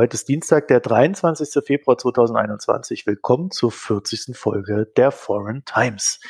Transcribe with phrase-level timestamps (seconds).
[0.00, 1.62] Heute ist Dienstag, der 23.
[1.62, 3.06] Februar 2021.
[3.06, 4.34] Willkommen zur 40.
[4.34, 6.20] Folge der Foreign Times.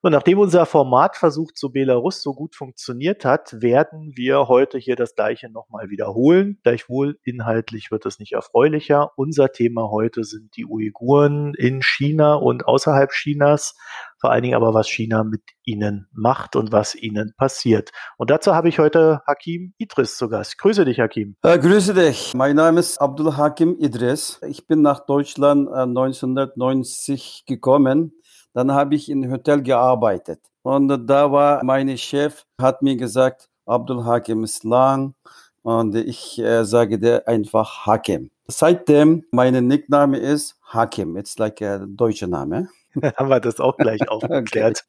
[0.00, 5.14] Und nachdem unser Formatversuch zu Belarus so gut funktioniert hat, werden wir heute hier das
[5.14, 6.58] Gleiche nochmal wiederholen.
[6.64, 9.12] Gleichwohl inhaltlich wird es nicht erfreulicher.
[9.14, 13.76] Unser Thema heute sind die Uiguren in China und außerhalb Chinas.
[14.18, 17.90] Vor allen Dingen aber, was China mit ihnen macht und was ihnen passiert.
[18.16, 20.58] Und dazu habe ich heute Hakim Idris zu Gast.
[20.58, 21.36] Grüße dich, Hakim.
[21.42, 22.34] Äh, grüße dich.
[22.34, 24.40] Mein Name ist Abdul Hakim Idris.
[24.46, 28.12] Ich bin nach Deutschland äh, 1990 gekommen
[28.58, 30.40] dann habe ich in Hotel gearbeitet.
[30.62, 35.14] Und da war mein Chef, hat mir gesagt, Abdul Hakim ist lang.
[35.62, 38.30] Und ich äh, sage dir einfach Hakim.
[38.48, 41.16] Seitdem, mein Nickname ist Hakim.
[41.16, 42.68] It's like a deutscher Name.
[43.16, 44.84] haben wir das auch gleich aufgeklärt.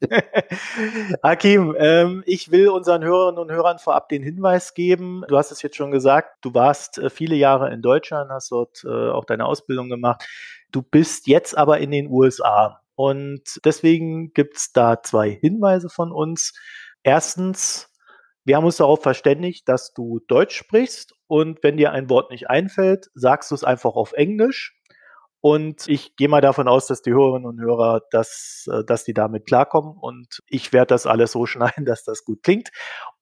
[1.22, 5.22] Hakim, ähm, ich will unseren Hörerinnen und Hörern vorab den Hinweis geben.
[5.28, 8.84] Du hast es jetzt schon gesagt, du warst äh, viele Jahre in Deutschland, hast dort
[8.84, 10.24] äh, auch deine Ausbildung gemacht.
[10.70, 12.80] Du bist jetzt aber in den USA.
[12.94, 16.52] Und deswegen gibt es da zwei Hinweise von uns.
[17.02, 17.88] Erstens,
[18.44, 22.50] wir haben uns darauf verständigt, dass du Deutsch sprichst und wenn dir ein Wort nicht
[22.50, 24.79] einfällt, sagst du es einfach auf Englisch.
[25.42, 29.14] Und ich gehe mal davon aus, dass die Hörerinnen und Hörer, dass, äh, dass die
[29.14, 29.96] damit klarkommen.
[29.98, 32.70] Und ich werde das alles so schneiden, dass das gut klingt.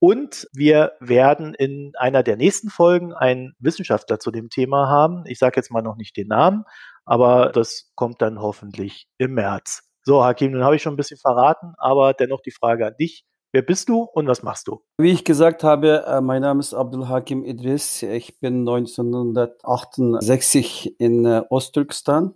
[0.00, 5.24] Und wir werden in einer der nächsten Folgen einen Wissenschaftler zu dem Thema haben.
[5.26, 6.64] Ich sage jetzt mal noch nicht den Namen,
[7.04, 9.82] aber das kommt dann hoffentlich im März.
[10.02, 13.24] So, Hakim, nun habe ich schon ein bisschen verraten, aber dennoch die Frage an dich.
[13.50, 14.82] Wer bist du und was machst du?
[14.98, 18.02] Wie ich gesagt habe, äh, mein Name ist Abdul Hakim Idris.
[18.02, 22.34] Ich bin 1968 in äh, Osttürkestan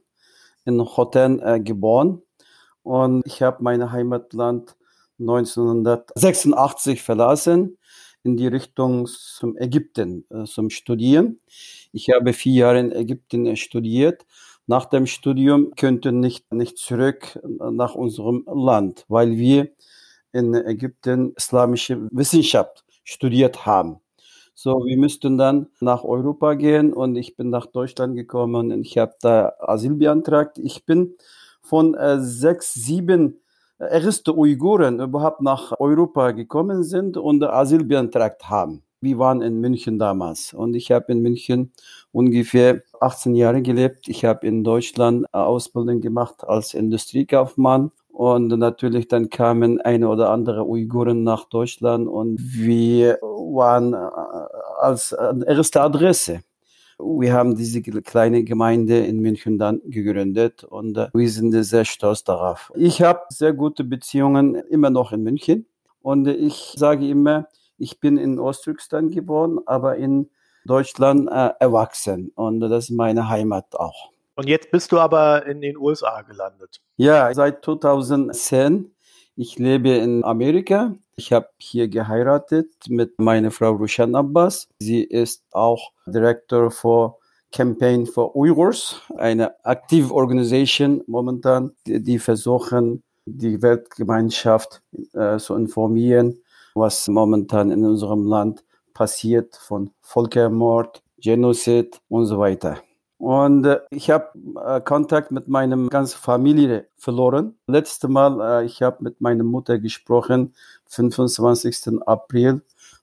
[0.64, 2.22] in Hoten äh, geboren
[2.82, 4.74] und ich habe mein Heimatland
[5.18, 7.76] 1986 verlassen
[8.22, 11.40] in die Richtung zum Ägypten zum Studieren.
[11.92, 14.24] Ich habe vier Jahre in Ägypten studiert
[14.66, 19.70] nach dem Studium könnten nicht, nicht zurück nach unserem Land, weil wir
[20.32, 23.98] in Ägypten islamische Wissenschaft studiert haben.
[24.54, 28.98] So, wir müssten dann nach Europa gehen und ich bin nach Deutschland gekommen und ich
[28.98, 30.58] habe da Asyl beantragt.
[30.58, 31.14] Ich bin
[31.62, 33.40] von äh, sechs, sieben
[33.78, 38.82] erste Uiguren überhaupt nach Europa gekommen sind und Asyl beantragt haben.
[39.00, 41.72] Wir waren in München damals und ich habe in München
[42.12, 44.06] ungefähr 18 Jahre gelebt.
[44.08, 50.66] Ich habe in Deutschland Ausbildung gemacht als Industriekaufmann und natürlich dann kamen eine oder andere
[50.66, 53.96] Uiguren nach Deutschland und wir waren äh,
[54.80, 56.42] als erste Adresse.
[56.98, 62.22] Wir haben diese kleine Gemeinde in München dann gegründet und äh, wir sind sehr stolz
[62.22, 62.70] darauf.
[62.76, 65.66] Ich habe sehr gute Beziehungen immer noch in München
[66.02, 67.48] und ich sage immer,
[67.78, 70.28] ich bin in Osttürkestan geboren, aber in
[70.66, 72.30] Deutschland äh, erwachsen.
[72.34, 74.11] Und das ist meine Heimat auch.
[74.34, 76.80] Und jetzt bist du aber in den USA gelandet.
[76.96, 78.94] Ja, seit 2010.
[79.34, 80.94] Ich lebe in Amerika.
[81.16, 84.68] Ich habe hier geheiratet mit meiner Frau Rushan Abbas.
[84.78, 87.18] Sie ist auch Director for
[87.50, 94.82] Campaign for Uyghurs, eine aktive Organisation momentan, die, versuchen, die Weltgemeinschaft
[95.12, 96.42] äh, zu informieren
[96.74, 98.64] was momentan in unserem Land
[98.94, 102.82] passiert von Völkermord, Genozid und so weiter.
[103.22, 104.32] Und äh, ich habe
[104.66, 107.54] äh, Kontakt mit meiner ganzen Familie verloren.
[107.68, 110.56] Letztes Mal, äh, ich habe mit meiner Mutter gesprochen,
[110.86, 112.02] 25.
[112.04, 112.62] April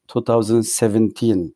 [0.09, 1.55] 2017.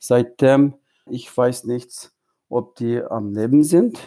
[0.00, 0.74] Seitdem,
[1.06, 2.12] ich weiß nichts,
[2.48, 4.00] ob die am Leben sind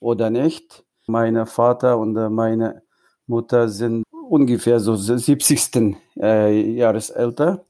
[0.00, 0.84] oder nicht.
[1.06, 2.82] Mein Vater und äh, meine
[3.26, 5.96] Mutter sind ungefähr so 70.
[6.20, 7.64] Äh, Jahres älter.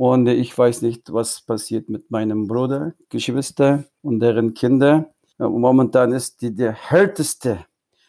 [0.00, 5.10] Und ich weiß nicht, was passiert mit meinem Bruder, Geschwister und deren Kinder.
[5.36, 7.66] Momentan ist die der härteste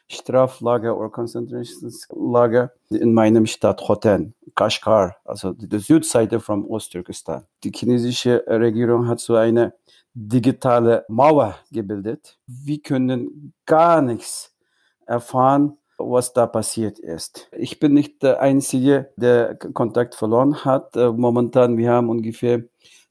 [0.07, 7.43] Straflager oder Konzentrationslager in meinem Stadt Hoten, Kashgar, also die Südseite von Osttürkestan.
[7.61, 9.73] Die chinesische Regierung hat so eine
[10.13, 12.37] digitale Mauer gebildet.
[12.47, 14.55] Wir können gar nichts
[15.05, 17.49] erfahren was da passiert ist.
[17.57, 20.95] Ich bin nicht der Einzige, der Kontakt verloren hat.
[20.95, 22.63] Äh, momentan, wir haben ungefähr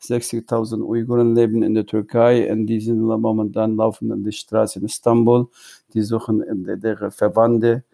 [0.02, 4.86] 60.000 Uiguren leben in der Türkei und die sind momentan laufen in die Straße in
[4.86, 5.48] Istanbul.
[5.92, 6.42] Die suchen
[6.82, 7.84] ihre Verwandte,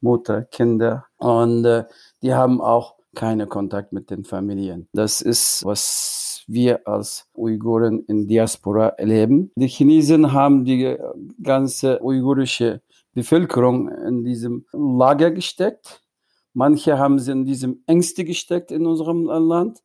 [0.00, 1.84] Mutter, Kinder und äh,
[2.22, 4.88] die haben auch keinen Kontakt mit den Familien.
[4.92, 9.50] Das ist, was wir als Uiguren in Diaspora erleben.
[9.56, 10.96] Die Chinesen haben die
[11.42, 12.80] ganze uigurische
[13.22, 16.02] Bevölkerung in diesem Lager gesteckt.
[16.54, 19.82] Manche haben sie in diesem Ängste gesteckt in unserem Land.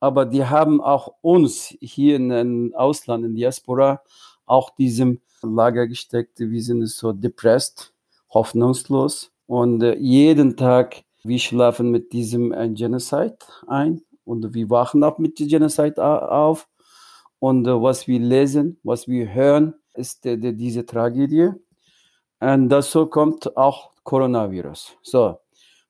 [0.00, 4.00] aber die haben auch uns hier in den Ausland, in Diaspora,
[4.46, 6.40] auch diesem Lager gesteckt.
[6.40, 7.92] Wir sind so depressed,
[8.32, 13.36] hoffnungslos und äh, jeden Tag wir schlafen mit diesem äh, Genocide
[13.66, 16.66] ein und wir wachen ab mit dem Genocide auf
[17.38, 21.50] und äh, was wir lesen, was wir hören, ist diese Tragödie.
[22.40, 24.96] Und dazu kommt auch Coronavirus.
[25.02, 25.38] So,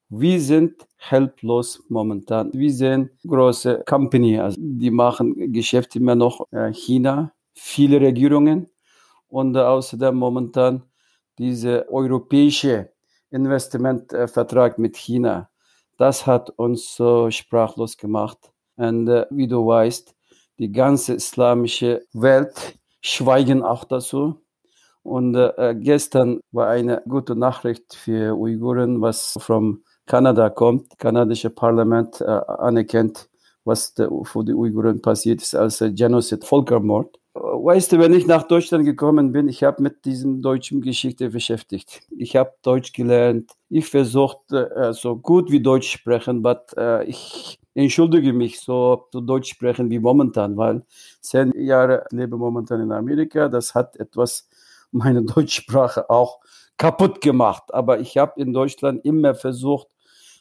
[0.09, 2.53] wir sind helplos momentan.
[2.53, 8.69] Wir sehen große Company, also die machen Geschäfte immer noch äh, China, viele Regierungen
[9.29, 10.83] und außerdem momentan
[11.39, 12.91] diese europäische
[13.31, 15.49] Investmentvertrag mit China.
[15.97, 18.39] Das hat uns so sprachlos gemacht.
[18.77, 20.15] Und äh, wie du weißt,
[20.59, 24.41] die ganze islamische Welt schweigen auch dazu.
[25.03, 30.99] Und äh, gestern war eine gute Nachricht für Uiguren, was vom Kanada kommt.
[30.99, 33.29] Kanadische Parlament äh, anerkennt,
[33.65, 37.21] was de, für die Uiguren passiert ist als Genocide, Völkermord.
[37.33, 42.01] Weißt du, wenn ich nach Deutschland gekommen bin, ich habe mit diesem deutschen Geschichte beschäftigt.
[42.11, 43.53] Ich habe Deutsch gelernt.
[43.69, 49.21] Ich versuchte äh, so gut wie Deutsch sprechen, aber äh, ich entschuldige mich so zu
[49.21, 50.83] Deutsch sprechen wie momentan, weil
[51.21, 53.49] zehn Jahre lebe momentan in Amerika.
[53.49, 54.49] Das hat etwas
[54.93, 56.41] meine Deutschsprache auch
[56.77, 57.73] kaputt gemacht.
[57.73, 59.89] Aber ich habe in Deutschland immer versucht,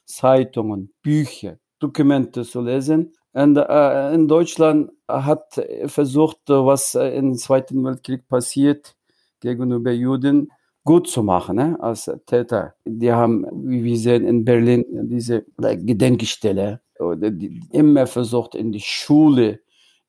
[0.06, 3.14] Zeitungen, Bücher, Dokumente zu lesen.
[3.34, 8.96] Und äh, in Deutschland hat versucht, was im Zweiten Weltkrieg passiert
[9.40, 10.52] gegenüber Juden
[10.84, 12.74] gut zu machen ne, als Täter.
[12.86, 19.60] Die haben, wie wir sehen, in Berlin diese Gedenkstelle die immer versucht, in die Schule,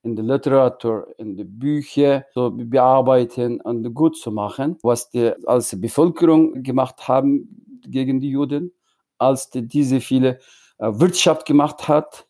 [0.03, 5.79] in die Literatur, in die Bücher zu bearbeiten und gut zu machen, was die als
[5.81, 8.73] Bevölkerung gemacht haben gegen die Juden,
[9.19, 10.39] als die diese viele
[10.79, 12.27] äh, Wirtschaft gemacht hat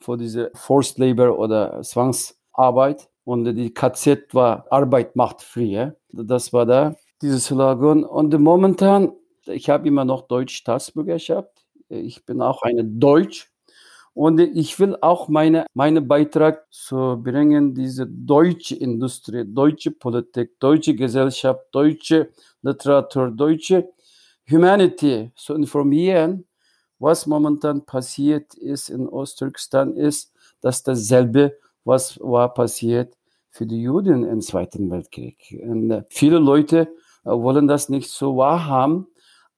[0.00, 3.08] für diese Forced Labor oder Zwangsarbeit.
[3.24, 5.92] Und die KZ war Arbeit macht frei.
[6.10, 8.04] Das war da, dieses Slogan.
[8.04, 9.12] Und momentan,
[9.46, 11.64] ich habe immer noch Deutsch Staatsbürgerschaft.
[11.88, 13.51] Ich bin auch eine Deutsch.
[14.14, 20.94] Und ich will auch meine, meine Beitrag zu bringen, diese deutsche Industrie, deutsche Politik, deutsche
[20.94, 22.30] Gesellschaft, deutsche
[22.60, 23.88] Literatur, deutsche
[24.50, 26.44] Humanity zu informieren,
[26.98, 33.16] was momentan passiert ist in Osttürkestan, ist, dass dasselbe, was war passiert
[33.50, 35.58] für die Juden im Zweiten Weltkrieg.
[35.62, 36.88] Und viele Leute
[37.24, 39.06] äh, wollen das nicht so wahrhaben,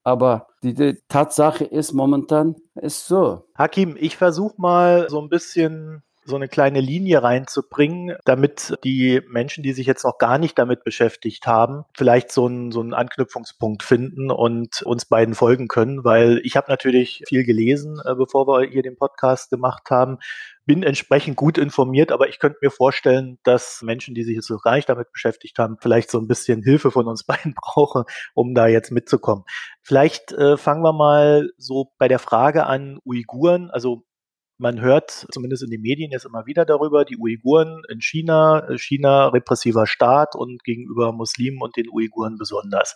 [0.03, 3.45] aber die, die, Tatsache ist momentan ist so.
[3.55, 9.63] Hakim, ich versuche mal so ein bisschen so eine kleine Linie reinzubringen, damit die Menschen,
[9.63, 13.83] die sich jetzt noch gar nicht damit beschäftigt haben, vielleicht so einen, so einen Anknüpfungspunkt
[13.83, 18.67] finden und uns beiden folgen können, weil ich habe natürlich viel gelesen, äh, bevor wir
[18.67, 20.19] hier den Podcast gemacht haben,
[20.67, 24.77] bin entsprechend gut informiert, aber ich könnte mir vorstellen, dass Menschen, die sich jetzt gar
[24.77, 28.67] nicht damit beschäftigt haben, vielleicht so ein bisschen Hilfe von uns beiden brauchen, um da
[28.67, 29.45] jetzt mitzukommen.
[29.83, 33.71] Vielleicht äh, fangen wir mal so bei der Frage an Uiguren.
[33.71, 34.05] Also
[34.57, 38.79] man hört zumindest in den Medien jetzt immer wieder darüber, die Uiguren in China, äh,
[38.79, 42.95] China repressiver Staat und gegenüber Muslimen und den Uiguren besonders.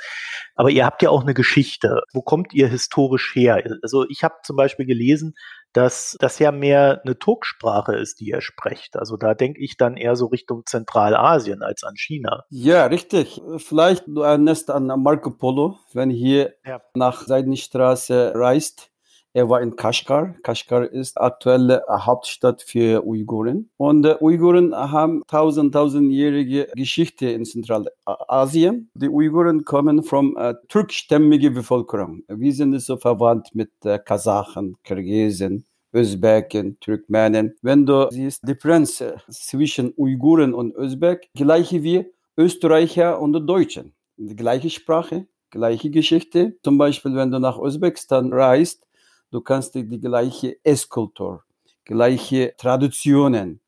[0.54, 2.02] Aber ihr habt ja auch eine Geschichte.
[2.12, 3.62] Wo kommt ihr historisch her?
[3.82, 5.34] Also ich habe zum Beispiel gelesen,
[5.72, 8.96] dass das ja mehr eine Turksprache ist, die ihr sprecht.
[8.96, 12.44] Also da denke ich dann eher so Richtung Zentralasien als an China.
[12.50, 13.40] Ja, richtig.
[13.58, 16.80] Vielleicht du erinnerst an Marco Polo, wenn hier ja.
[16.94, 18.90] nach Seidenstraße reist
[19.34, 20.34] er war in Kashgar.
[20.42, 23.70] Kashgar ist aktuelle Hauptstadt für Uiguren.
[23.76, 28.90] Und äh, Uiguren haben tausend, tausendjährige Geschichte in Zentralasien.
[28.94, 32.22] Die Uiguren kommen von äh, türkstämmige Bevölkerung.
[32.28, 37.54] Wir sind so verwandt mit äh, Kasachen, Kirgisen, Özbeken, Türkmenen.
[37.62, 42.06] Wenn du siehst, die Differenz zwischen Uiguren und Özbek, gleiche wie
[42.36, 43.94] Österreicher und Deutschen.
[44.16, 46.56] Die gleiche Sprache, gleiche Geschichte.
[46.62, 48.87] Zum Beispiel, wenn du nach Usbekistan reist,
[49.30, 51.44] Du kannst die, gleiche Esskultur,
[51.84, 53.60] gleiche Traditionen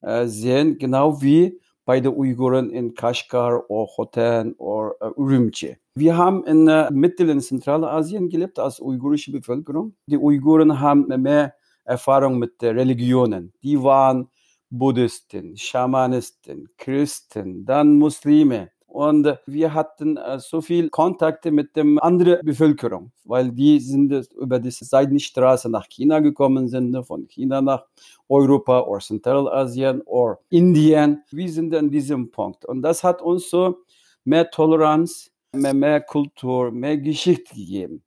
[0.00, 5.76] äh, sehen, genau wie bei den Uiguren in Kashgar oder Khotan oder äh, Urumqi.
[5.94, 9.96] Wir haben in äh, Mittel- und Zentralasien gelebt als uigurische Bevölkerung.
[10.06, 13.52] Die Uiguren haben mehr Erfahrung mit Religionen.
[13.62, 14.28] Die waren
[14.70, 18.70] Buddhisten, Schamanisten, Christen, dann Muslime.
[18.88, 24.58] Und wir hatten äh, so viel Kontakte mit der anderen Bevölkerung, weil die sind über
[24.58, 27.84] die Seidenstraße nach China gekommen sind, von China nach
[28.28, 31.22] Europa oder Zentralasien oder Indien.
[31.30, 32.64] Wir sind an diesem Punkt.
[32.64, 33.76] Und das hat uns so
[34.24, 38.02] mehr Toleranz, mehr, mehr Kultur, mehr Geschichte gegeben.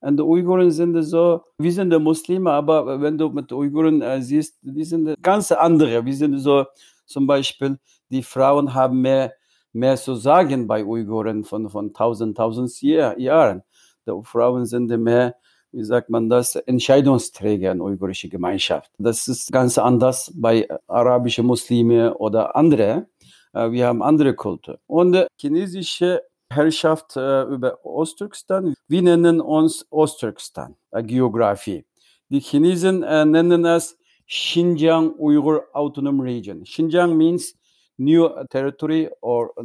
[0.00, 4.58] Und die Uiguren sind so, wir sind Muslime, aber wenn du mit Uiguren äh, siehst,
[4.62, 6.04] die sind ganz andere.
[6.04, 6.66] Wir sind so,
[7.06, 7.78] zum Beispiel,
[8.10, 9.32] die Frauen haben mehr,
[9.74, 13.62] mehr zu sagen bei Uiguren von, von tausend, tausend Jahren.
[14.06, 15.34] Die Frauen sind mehr,
[15.72, 18.92] wie sagt man das, Entscheidungsträger in uigurischer Gemeinschaft.
[18.98, 23.08] Das ist ganz anders bei arabischen Muslimen oder andere.
[23.52, 24.78] Äh, wir haben andere Kultur.
[24.86, 28.74] Und chinesische Herrschaft äh, über Osttürkestan.
[28.86, 31.84] Wir nennen uns Osttürkestan, äh, Geografie.
[32.28, 36.64] Die Chinesen äh, nennen es Xinjiang Uyghur Autonomous Region.
[36.64, 37.56] Xinjiang means
[37.98, 39.64] new territory or uh,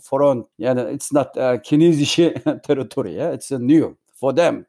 [0.00, 0.46] foreign.
[0.56, 3.16] Yeah, it's not uh, chinesische territory.
[3.16, 4.66] Yeah, it's a new for them.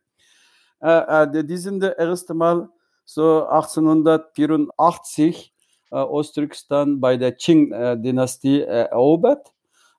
[0.81, 2.69] Äh, äh, die sind das erste Mal
[3.05, 5.53] so 1884
[5.91, 9.53] äh, Osttürkestan bei der Qing-Dynastie äh, erobert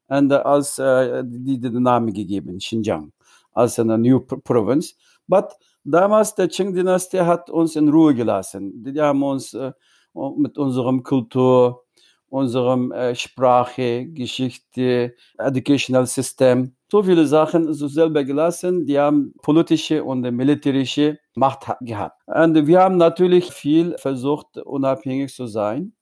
[0.09, 3.13] und als äh, die den Namen gegeben, Xinjiang,
[3.53, 4.95] als eine New Province.
[5.27, 5.53] But
[5.85, 8.83] damals der Qing-Dynastie hat uns in Ruhe gelassen.
[8.83, 9.73] Die haben uns äh,
[10.15, 11.85] mit unserem Kultur,
[12.31, 18.87] unserem äh, Sprache, Geschichte, Educational System, so viele Sachen so selber gelassen.
[18.87, 22.21] Die haben politische und militärische Macht gehabt.
[22.27, 25.93] Und wir haben natürlich viel versucht, unabhängig zu sein.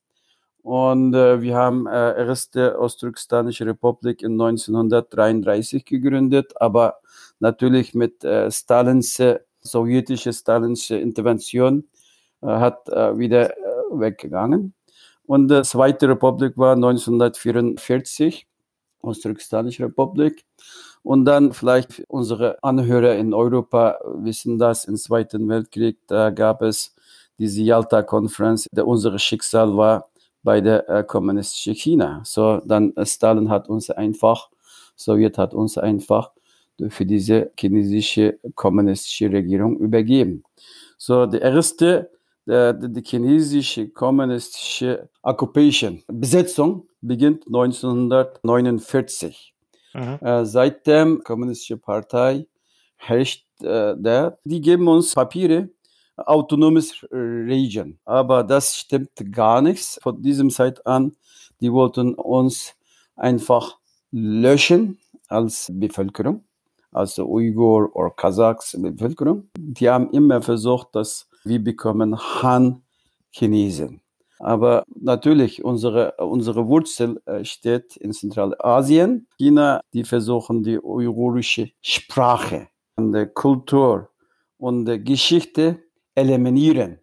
[0.63, 6.97] Und äh, wir haben äh, erste Ostturkestanische Republik in 1933 gegründet, aber
[7.39, 11.89] natürlich mit äh, Stalins, äh, sowjetische Stalins Intervention
[12.43, 13.61] äh, hat äh, wieder äh,
[13.93, 14.75] weggegangen.
[15.29, 18.47] Und die zweite Republik war 1944,
[19.03, 20.47] Ostturkestanische Republik.
[21.03, 26.95] Und dann vielleicht unsere Anhörer in Europa wissen das, im Zweiten Weltkrieg, da gab es
[27.39, 30.09] diese Yalta-Konferenz, unser Schicksal war
[30.43, 32.23] bei der äh, kommunistischen China.
[32.25, 34.49] So, dann äh, Stalin hat uns einfach,
[34.97, 36.31] Sowjet hat uns einfach
[36.89, 40.43] für diese chinesische kommunistische Regierung übergeben.
[40.97, 42.11] So, die erste,
[42.49, 49.55] der, die chinesische kommunistische Occupation, Besetzung beginnt 1949.
[49.95, 50.19] Mhm.
[50.21, 52.47] Äh, seitdem kommunistische Partei
[52.97, 55.69] herrscht äh, der, die geben uns Papiere,
[56.17, 57.99] autonomes Region.
[58.05, 60.01] Aber das stimmt gar nichts.
[60.03, 61.15] Von diesem Zeit an,
[61.61, 62.75] die wollten uns
[63.15, 63.79] einfach
[64.11, 66.43] löschen als Bevölkerung,
[66.91, 69.49] also Uigur oder Kasachs Bevölkerung.
[69.57, 74.01] Die haben immer versucht, dass wir bekommen Han-Chinesen.
[74.41, 79.27] Aber natürlich, unsere, unsere Wurzel äh, steht in Zentralasien.
[79.37, 84.11] China, die versuchen die uigurische Sprache und die Kultur
[84.57, 85.83] und die Geschichte
[86.15, 87.01] eliminieren.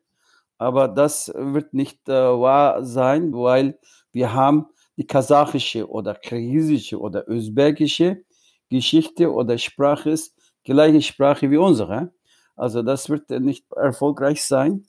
[0.57, 3.77] Aber das wird nicht äh, wahr sein, weil
[4.13, 8.23] wir haben die kasachische oder kirgisische oder usbekische
[8.69, 12.11] Geschichte oder Sprache ist gleiche Sprache wie unsere.
[12.55, 14.85] Also das wird nicht erfolgreich sein.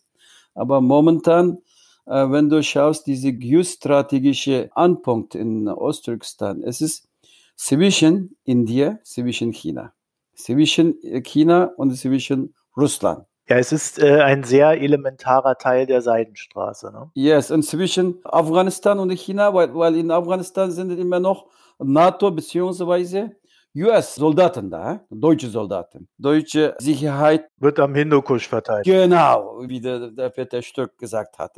[0.54, 1.58] Aber momentan,
[2.06, 7.08] äh, wenn du schaust, diese geostrategische Anpunkt in Osttürkestan, es ist
[7.56, 9.92] zwischen Indien, zwischen China,
[10.34, 13.26] zwischen China und zwischen Russland.
[13.48, 16.90] Ja, es ist äh, ein sehr elementarer Teil der Seidenstraße.
[16.90, 17.10] Ne?
[17.14, 21.46] Yes, und zwischen Afghanistan und China, weil, weil in Afghanistan sind immer noch
[21.78, 23.30] NATO bzw.
[23.76, 26.08] US-Soldaten da, deutsche Soldaten.
[26.16, 28.86] Deutsche Sicherheit wird am Hindukusch verteilt.
[28.86, 31.56] Genau, wie der, der Peter Stöck gesagt hat,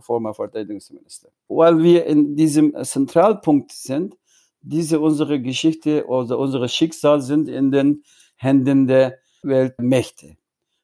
[0.00, 1.30] former Verteidigungsminister.
[1.48, 4.16] Weil wir in diesem Zentralpunkt sind,
[4.60, 8.02] diese unsere Geschichte oder unser Schicksal sind in den
[8.36, 10.36] Händen der Weltmächte.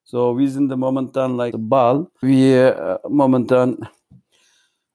[0.02, 2.06] So, wir sind momentan like Ball.
[2.20, 3.88] Wir äh, momentan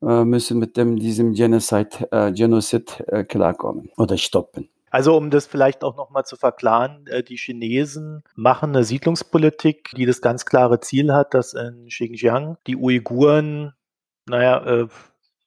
[0.01, 4.69] äh, müssen mit dem, diesem Genocide, äh, Genocide äh, klarkommen oder stoppen.
[4.91, 10.05] Also um das vielleicht auch nochmal zu verklaren, äh, die Chinesen machen eine Siedlungspolitik, die
[10.05, 13.73] das ganz klare Ziel hat, dass in Xinjiang die Uiguren,
[14.25, 14.87] naja, äh,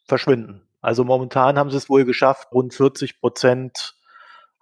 [0.05, 0.63] verschwinden.
[0.81, 3.95] Also momentan haben sie es wohl geschafft, rund 40 Prozent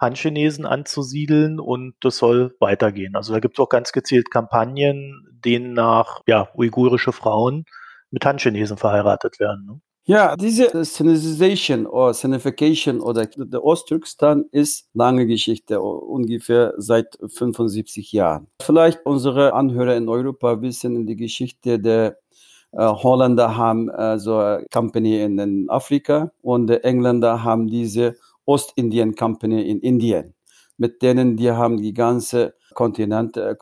[0.01, 3.17] Han-Chinesen anzusiedeln und das soll weitergehen.
[3.17, 7.65] Also da gibt es auch ganz gezielt Kampagnen, denen nach ja, uigurische Frauen
[8.11, 9.67] mit Han-Chinesen verheiratet werden.
[9.67, 9.81] Ne?
[10.11, 18.49] Ja, diese Sinicization oder Sinification oder der Osttürkestan ist lange Geschichte, ungefähr seit 75 Jahren.
[18.61, 22.19] Vielleicht unsere Anhörer in Europa wissen die Geschichte der
[22.73, 28.17] äh, Holländer haben äh, so eine Company in, in Afrika und die Engländer haben diese
[28.47, 30.35] Ostindien Company in Indien,
[30.77, 33.55] mit denen die haben die ganze Kontinent äh.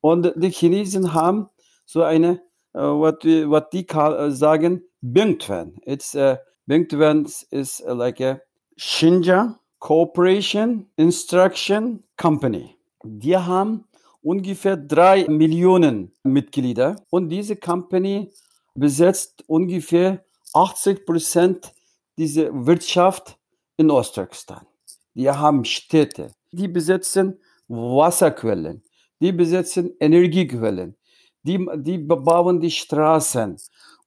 [0.00, 1.50] Und die Chinesen haben
[1.84, 2.40] so eine,
[2.72, 5.78] what, what die call, uh, sagen, Bingtuan.
[5.86, 8.40] It's a, Bingtuan is like a
[8.78, 12.76] Xinjiang Cooperation Instruction Company.
[13.02, 13.84] Die haben
[14.22, 18.30] ungefähr drei Millionen Mitglieder und diese Company
[18.74, 21.72] besetzt ungefähr 80 Prozent
[22.18, 23.38] dieser Wirtschaft
[23.78, 24.66] in Ostturkestan.
[25.14, 28.82] Die haben Städte, die besetzen Wasserquellen,
[29.20, 30.96] die besetzen Energiequellen,
[31.42, 33.56] die, die bauen die Straßen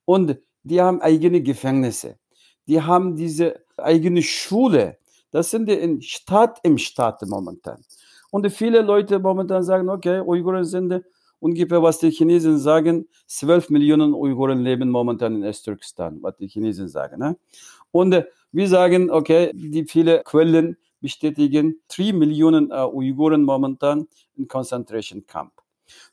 [0.05, 2.17] und die haben eigene Gefängnisse,
[2.67, 4.97] die haben diese eigene Schule.
[5.31, 7.83] Das sind die in Stadt im Staat momentan.
[8.31, 11.03] Und viele Leute momentan sagen, okay, Uiguren sind
[11.39, 16.87] ungefähr, was die Chinesen sagen, 12 Millionen Uiguren leben momentan in Östtürkestan, was die Chinesen
[16.87, 17.19] sagen.
[17.19, 17.37] Ne?
[17.91, 25.27] Und wir sagen, okay, die viele Quellen bestätigen 3 Millionen äh, Uiguren momentan in Concentration
[25.27, 25.51] Camp.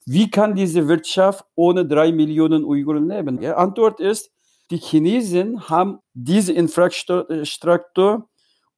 [0.04, 3.38] Wie kann diese Wirtschaft ohne 3 Millionen Uiguren leben?
[3.38, 4.32] Die Antwort ist,
[4.70, 8.28] die Chinesen haben diese Infrastruktur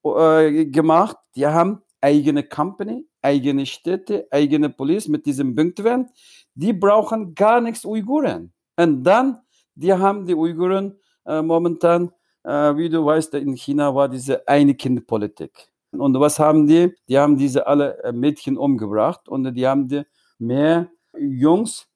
[0.04, 1.16] äh, gemacht.
[1.36, 6.08] Die haben eigene Company, eigene Städte, eigene Police mit diesem Punktwert.
[6.54, 8.52] Die brauchen gar nichts Uiguren.
[8.76, 9.38] Und dann,
[9.74, 12.10] die haben die Uiguren äh, momentan,
[12.44, 15.68] äh, wie du weißt, in China war diese Eine-Kind-Politik.
[15.92, 16.94] Und was haben die?
[17.08, 20.02] Die haben diese alle äh, Mädchen umgebracht und die haben die
[20.38, 21.86] mehr Jungs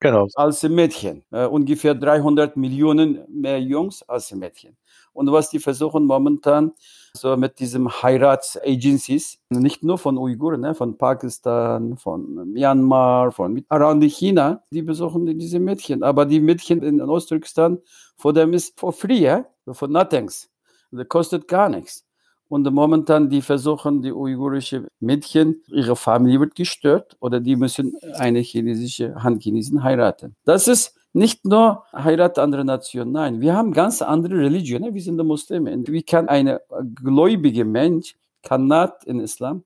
[0.00, 0.28] genau.
[0.34, 1.24] als Mädchen.
[1.30, 4.76] Äh, ungefähr 300 Millionen mehr Jungs als Mädchen.
[5.12, 6.72] Und was die versuchen momentan,
[7.12, 14.04] so mit diesem Heiratsagencies, nicht nur von Uiguren, ne, von Pakistan, von Myanmar, von around
[14.04, 16.02] China, die besuchen diese Mädchen.
[16.02, 17.78] Aber die Mädchen in Ostturkestan,
[18.16, 19.44] vor dem ist for free, ja?
[19.72, 20.48] for nothings.
[20.90, 22.07] Das kostet gar nichts.
[22.48, 28.40] Und momentan, die versuchen, die uigurische Mädchen, ihre Familie wird gestört oder die müssen eine
[28.40, 30.34] chinesische Han-Chinesin heiraten.
[30.44, 35.16] Das ist nicht nur Heirat anderer Nationen, nein, wir haben ganz andere Religionen, wir sind
[35.22, 35.82] Muslime.
[35.86, 36.58] Wie kann ein
[36.94, 39.64] gläubiger Mensch, Kanat in Islam,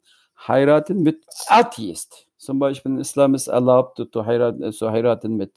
[0.49, 2.27] heiraten mit Atheist?
[2.37, 5.53] Zum Beispiel in Islam ist erlaubt, zu heiraten, zu heiraten mit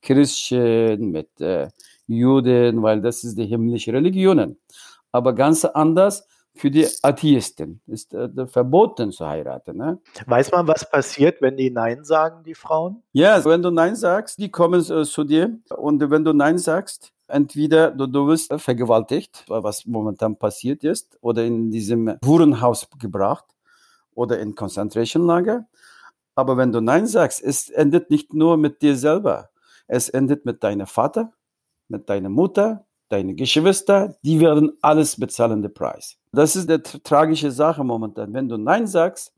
[0.00, 1.68] Christen, mit äh,
[2.06, 4.56] Juden, weil das ist die himmlische Religion.
[5.12, 7.80] Aber ganz anders für die Atheisten.
[7.86, 9.76] Ist äh, verboten zu heiraten.
[9.76, 10.00] Ne?
[10.26, 13.02] Weiß man, was passiert, wenn die Nein sagen, die Frauen?
[13.12, 15.58] Ja, wenn du Nein sagst, die kommen äh, zu dir.
[15.76, 21.44] Und wenn du Nein sagst, entweder du, du wirst vergewaltigt, was momentan passiert ist, oder
[21.44, 23.46] in diesem Hurenhaus gebracht
[24.14, 25.66] oder in Concentration Lager.
[26.34, 29.50] Aber wenn du Nein sagst, es endet nicht nur mit dir selber.
[29.86, 31.32] Es endet mit deinem Vater,
[31.88, 36.16] mit deiner Mutter, deine Geschwister, die werden alles bezahlen, den Preis.
[36.32, 38.32] Das ist eine tragische Sache momentan.
[38.32, 39.32] Wenn du Nein sagst,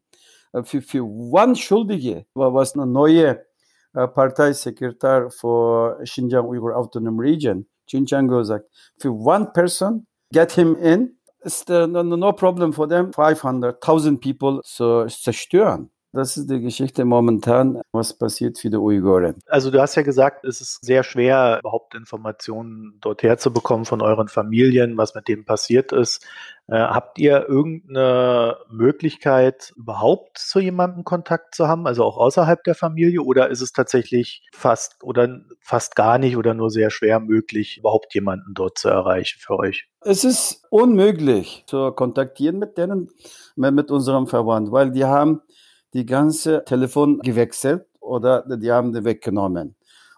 [0.53, 3.45] äh, für, für one Schuldige, was eine neue
[3.95, 8.67] äh, Parteisekretär für Xinjiang Uyghur Autonomous Region, Xinjiang sagt,
[8.99, 14.61] für one person, get him in, ist uh, no, no problem for them, 500.000 people
[14.63, 15.91] zu zerstören.
[16.15, 19.37] Das ist die Geschichte momentan, was passiert für die Uiguren.
[19.47, 24.29] Also du hast ja gesagt, es ist sehr schwer, überhaupt Informationen dort herzubekommen von euren
[24.29, 26.23] Familien, was mit dem passiert ist.
[26.69, 32.75] Äh, habt ihr irgendeine Möglichkeit, überhaupt zu jemandem Kontakt zu haben, also auch außerhalb der
[32.75, 37.79] Familie, oder ist es tatsächlich fast oder fast gar nicht oder nur sehr schwer möglich,
[37.79, 39.89] überhaupt jemanden dort zu erreichen für euch?
[40.03, 43.09] Es ist unmöglich zu kontaktieren mit denen,
[43.57, 45.41] mit unserem Verband, weil die haben
[45.95, 49.75] die ganze Telefon gewechselt oder die haben die weggenommen.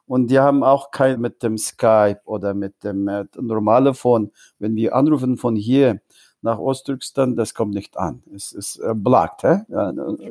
[0.06, 4.30] Und die haben auch kein mit dem Skype oder mit dem äh, normalen Phone.
[4.58, 6.00] Wenn wir anrufen von hier
[6.42, 8.22] nach Osttürkestan, das kommt nicht an.
[8.34, 9.44] Es ist äh, blockt.
[9.44, 9.62] Hä?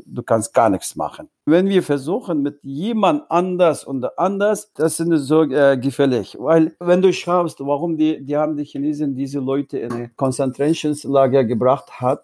[0.06, 1.27] Du kannst gar nichts machen.
[1.45, 6.38] Wenn wir versuchen mit jemand anders und anders, das ist so äh, gefährlich.
[6.39, 11.45] Weil wenn du schaust, warum die, die haben die Chinesen diese Leute in ein Konzentrationslager
[11.45, 12.23] gebracht hat,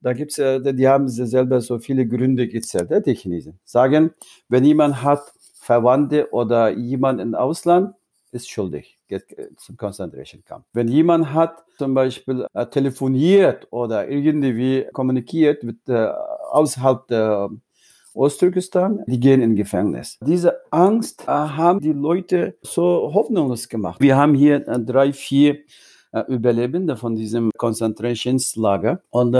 [0.00, 3.58] da gibt's ja, die haben selber so viele Gründe gezählt, die Chinesen.
[3.64, 4.12] Sagen,
[4.48, 7.94] wenn jemand hat Verwandte oder jemand im Ausland,
[8.32, 9.24] ist schuldig, geht
[9.56, 10.64] zum Concentration Camp.
[10.72, 16.08] Wenn jemand hat zum Beispiel äh, telefoniert oder irgendwie kommuniziert mit äh,
[16.50, 17.50] außerhalb der
[18.14, 20.18] Osttürkestan, die gehen in Gefängnis.
[20.22, 24.00] Diese Angst äh, haben die Leute so hoffnungslos gemacht.
[24.00, 25.58] Wir haben hier äh, drei, vier
[26.28, 29.36] Überlebende von diesem Konzentrationslager und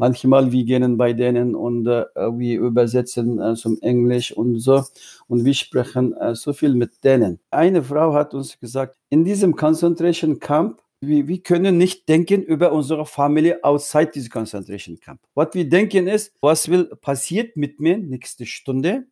[0.00, 4.82] manchmal wir gehen bei denen und äh, wir übersetzen äh, zum Englisch und so
[5.28, 7.38] und wir sprechen äh, so viel mit denen.
[7.50, 12.72] Eine Frau hat uns gesagt, in diesem Concentration Camp wir, wir können nicht denken über
[12.72, 15.20] unsere Familie outside this Concentration Camp.
[15.34, 19.06] Was wir denken ist, was will passiert mit mir nächste Stunde?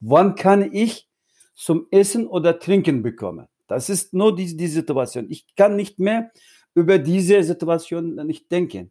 [0.00, 1.08] Wann kann ich
[1.54, 3.46] zum Essen oder Trinken bekommen?
[3.66, 5.26] Das ist nur die, die Situation.
[5.30, 6.30] Ich kann nicht mehr
[6.74, 8.90] über diese Situation nicht denken.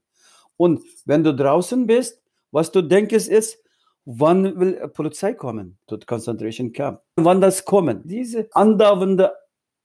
[0.58, 3.62] Und wenn du draußen bist, was du denkst ist,
[4.06, 7.02] Wann will Polizei kommen zu Concentration Camp?
[7.18, 8.02] Wann das kommen?
[8.04, 9.32] Diese andauernde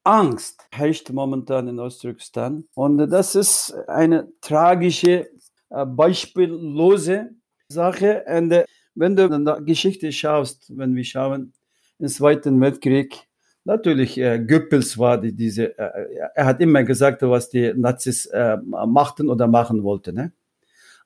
[0.04, 2.64] Angst herrscht momentan in Ostturkestan.
[2.74, 5.28] Und das ist eine tragische,
[5.68, 7.30] äh, beispiellose
[7.68, 8.24] Sache.
[8.26, 11.52] Und äh, wenn du in der Geschichte schaust, wenn wir schauen,
[11.98, 13.28] im Zweiten Weltkrieg,
[13.66, 18.56] natürlich, äh, Goebbels war die, diese, äh, er hat immer gesagt, was die Nazis äh,
[18.86, 20.14] machten oder machen wollten.
[20.14, 20.32] Ne?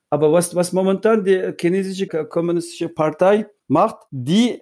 [0.09, 4.61] Aber was, was momentan die chinesische kommunistische Partei macht, die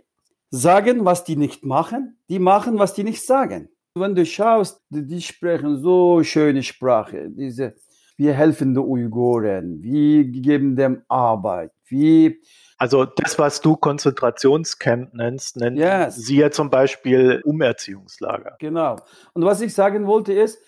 [0.50, 3.70] sagen, was die nicht machen, die machen, was die nicht sagen.
[3.96, 7.76] Wenn du schaust, die sprechen so schöne Sprache, diese,
[8.18, 12.40] wir helfen den Uiguren, wir geben dem Arbeit, wie
[12.80, 16.16] also das, was du Konzentrationscamp nennst, nennt yes.
[16.16, 18.56] sie ja zum Beispiel Umerziehungslager.
[18.60, 18.96] Genau.
[19.34, 20.60] Und was ich sagen wollte ist,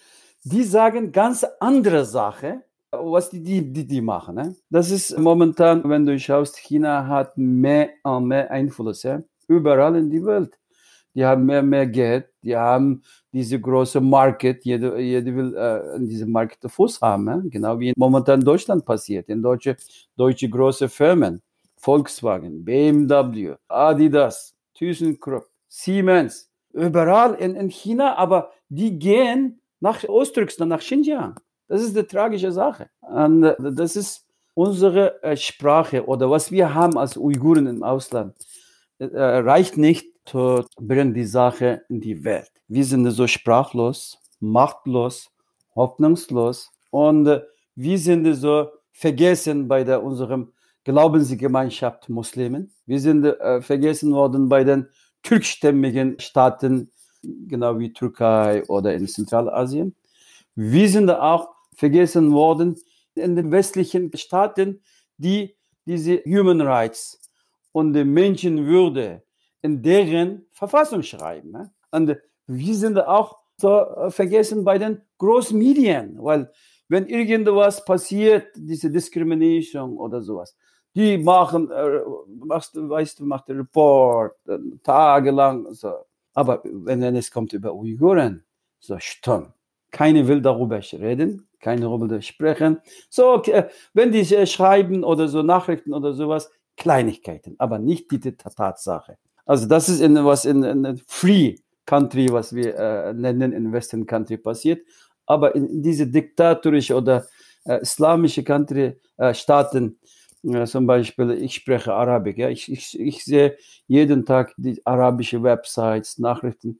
[0.44, 4.36] die sagen ganz andere Sache, was die, die, die, die machen.
[4.36, 4.56] Ne?
[4.70, 9.22] Das ist momentan, wenn du schaust, China hat mehr und mehr Einfluss, ja?
[9.48, 10.60] überall in die Welt.
[11.14, 15.96] Die haben mehr und mehr Geld, die haben diese große Market, jeder, jeder will äh,
[15.96, 17.42] in diesem Markt Fuß haben, ja?
[17.46, 19.78] genau wie momentan in Deutschland passiert, in deutsche,
[20.18, 21.42] deutsche große Firmen,
[21.82, 30.80] Volkswagen, BMW, Adidas, ThyssenKrupp, Siemens, überall in, in China, aber die gehen nach Ostturkestan, nach
[30.80, 31.40] Xinjiang.
[31.68, 32.90] Das ist die tragische Sache.
[33.02, 38.36] Und äh, das ist unsere äh, Sprache oder was wir haben als Uiguren im Ausland.
[39.00, 42.52] Äh, reicht nicht zu bringen die Sache in die Welt.
[42.68, 45.32] Wir sind so sprachlos, machtlos,
[45.76, 47.42] hoffnungslos und
[47.76, 50.52] wir sind so vergessen bei der, unserem
[50.84, 52.74] Glaubensgemeinschaft Muslimen.
[52.86, 54.88] Wir sind äh, vergessen worden bei den
[55.24, 56.92] türkstämmigen Staaten,
[57.22, 59.96] genau wie Türkei oder in Zentralasien.
[60.56, 62.78] Wir sind auch vergessen worden
[63.16, 64.82] in den westlichen Staaten,
[65.18, 67.20] die diese Human Rights
[67.72, 69.24] und die Menschenwürde
[69.62, 71.52] in deren Verfassung schreiben.
[71.52, 71.72] Ne?
[71.92, 72.18] Und
[72.48, 76.52] wir sind auch so äh, vergessen bei den Großmedien, weil
[76.88, 80.58] wenn irgendwas passiert, diese Diskriminierung oder sowas,
[80.96, 82.02] die machen, äh,
[82.46, 85.74] machst, weißt du, macht Report äh, tagelang.
[85.74, 85.94] So.
[86.34, 88.44] Aber wenn es kommt über Uiguren,
[88.80, 89.54] so stumm.
[89.92, 92.80] Keiner will darüber reden, keiner will darüber sprechen.
[93.10, 98.20] So, okay, wenn die äh, schreiben oder so Nachrichten oder sowas, Kleinigkeiten, aber nicht die
[98.20, 99.18] Tatsache.
[99.46, 104.06] Also das ist in was in, in Free Country, was wir äh, nennen, in Western
[104.06, 104.86] Country passiert.
[105.26, 107.28] Aber in, in diese diktatorische oder
[107.66, 110.00] äh, islamische Country äh, Staaten,
[110.44, 112.38] ja, zum Beispiel, ich spreche Arabisch.
[112.38, 112.50] Ja.
[112.50, 116.80] Ich, ich, ich sehe jeden Tag die arabische Websites, Nachrichten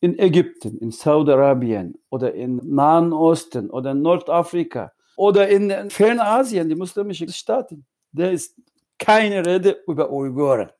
[0.00, 6.74] in Ägypten, in Saudi-Arabien oder in Nahen Osten oder in Nordafrika oder in Fernasien, die
[6.74, 7.84] muslimischen Staaten.
[8.12, 8.54] Da ist
[8.98, 10.70] keine Rede über Uiguren.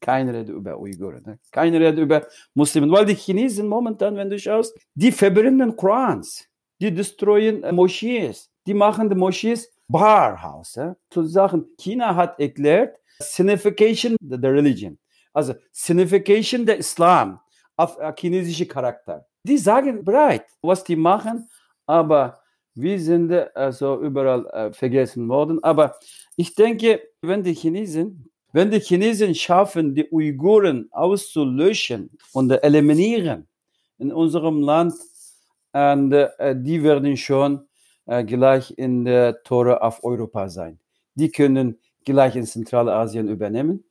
[0.00, 1.22] Keine Rede über Uiguren.
[1.24, 1.38] Ne?
[1.50, 2.90] Keine Rede über Muslimen.
[2.90, 6.46] Weil die Chinesen momentan, wenn du schaust, die verbrennen Korans.
[6.80, 8.50] Die destroyen Moschees.
[8.66, 10.96] Die machen die Moschees Barhouse.
[11.10, 11.66] Zu Sachen.
[11.78, 14.98] China hat erklärt, Signification der Religion.
[15.32, 17.40] Also Signification der Islam
[17.76, 19.26] auf chinesische Charakter.
[19.42, 21.48] Die sagen bereit, was die machen,
[21.86, 22.40] aber
[22.74, 25.62] wir sind also überall äh, vergessen worden.
[25.62, 25.96] Aber
[26.36, 33.48] ich denke, wenn die Chinesen, wenn die Chinesen schaffen, die Uiguren auszulöschen und eliminieren
[33.98, 34.94] in unserem Land,
[35.72, 37.66] und, äh, die werden schon
[38.06, 40.78] äh, gleich in der Tore auf Europa sein.
[41.14, 43.84] Die können gleich in Zentralasien übernehmen.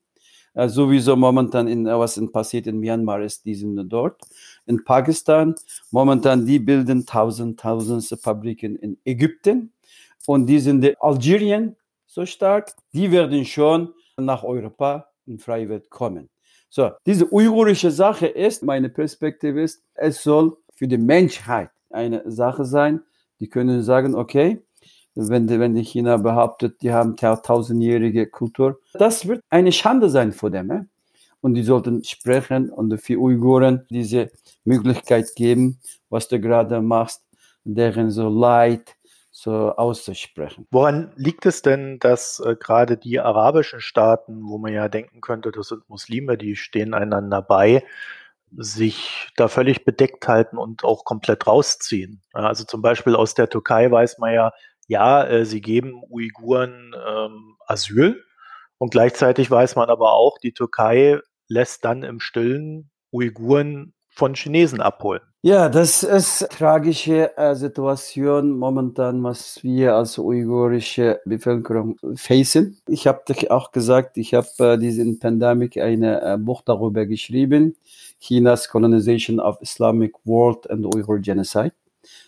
[0.53, 4.21] Äh, sowieso momentan in, was in, passiert in Myanmar ist, die sind dort.
[4.65, 5.55] In Pakistan,
[5.91, 9.73] momentan, die bilden tausend, tausend Fabriken in Ägypten.
[10.25, 15.89] Und die sind in Algerien so stark, die werden schon nach Europa in freie Welt
[15.89, 16.29] kommen.
[16.69, 22.65] So, diese uigurische Sache ist, meine Perspektive ist, es soll für die Menschheit eine Sache
[22.65, 23.01] sein,
[23.39, 24.63] die können sagen, okay,
[25.15, 30.49] wenn die, wenn China behauptet, die haben tausendjährige Kultur, das wird eine Schande sein vor
[30.49, 30.71] dem.
[30.71, 30.81] Eh?
[31.41, 34.31] Und die sollten sprechen und für Uiguren diese
[34.63, 37.21] Möglichkeit geben, was du gerade machst,
[37.63, 38.95] deren so Leid
[39.29, 40.67] so auszusprechen.
[40.71, 45.51] Woran liegt es denn, dass äh, gerade die arabischen Staaten, wo man ja denken könnte,
[45.51, 47.83] das sind Muslime, die stehen einander bei,
[48.57, 52.21] sich da völlig bedeckt halten und auch komplett rausziehen.
[52.33, 54.51] Also zum Beispiel aus der Türkei weiß man ja,
[54.87, 58.23] ja, äh, sie geben Uiguren ähm, Asyl
[58.77, 64.81] und gleichzeitig weiß man aber auch, die Türkei lässt dann im Stillen Uiguren von Chinesen
[64.81, 65.21] abholen.
[65.45, 72.77] Ja, das ist tragische äh, Situation momentan, was wir als uigurische Bevölkerung facen.
[72.87, 77.75] Ich habe auch gesagt, ich habe äh, diesen Pandemic eine äh, Buch darüber geschrieben,
[78.19, 81.73] Chinas Colonization of Islamic World and Uyghur Genocide.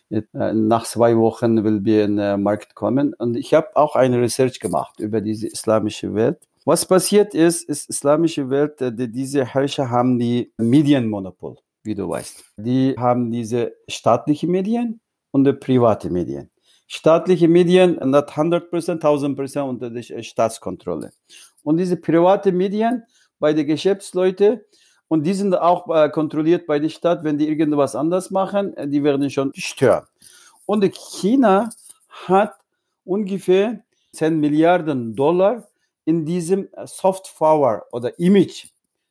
[0.09, 4.19] Äh, nach zwei Wochen will wir in den Markt kommen und ich habe auch eine
[4.19, 6.39] Research gemacht über diese islamische Welt.
[6.65, 12.09] Was passiert ist, ist islamische Welt, äh, die, diese Herrscher haben die Medienmonopol wie du
[12.09, 12.43] weißt.
[12.57, 14.99] Die haben diese staatlichen Medien
[15.31, 16.49] und die private Medien.
[16.87, 18.69] Staatliche Medien not 100%,
[19.01, 21.11] 1000% unter der Staatskontrolle.
[21.63, 23.03] Und diese private Medien
[23.39, 24.61] bei den Geschäftsleuten
[25.07, 28.87] und die sind auch äh, kontrolliert bei der Stadt, wenn die irgendwas anders machen, äh,
[28.87, 30.05] die werden schon stören.
[30.65, 31.69] Und China
[32.09, 32.55] hat
[33.03, 35.67] ungefähr 10 Milliarden Dollar
[36.05, 38.67] in diesem Soft Power oder Image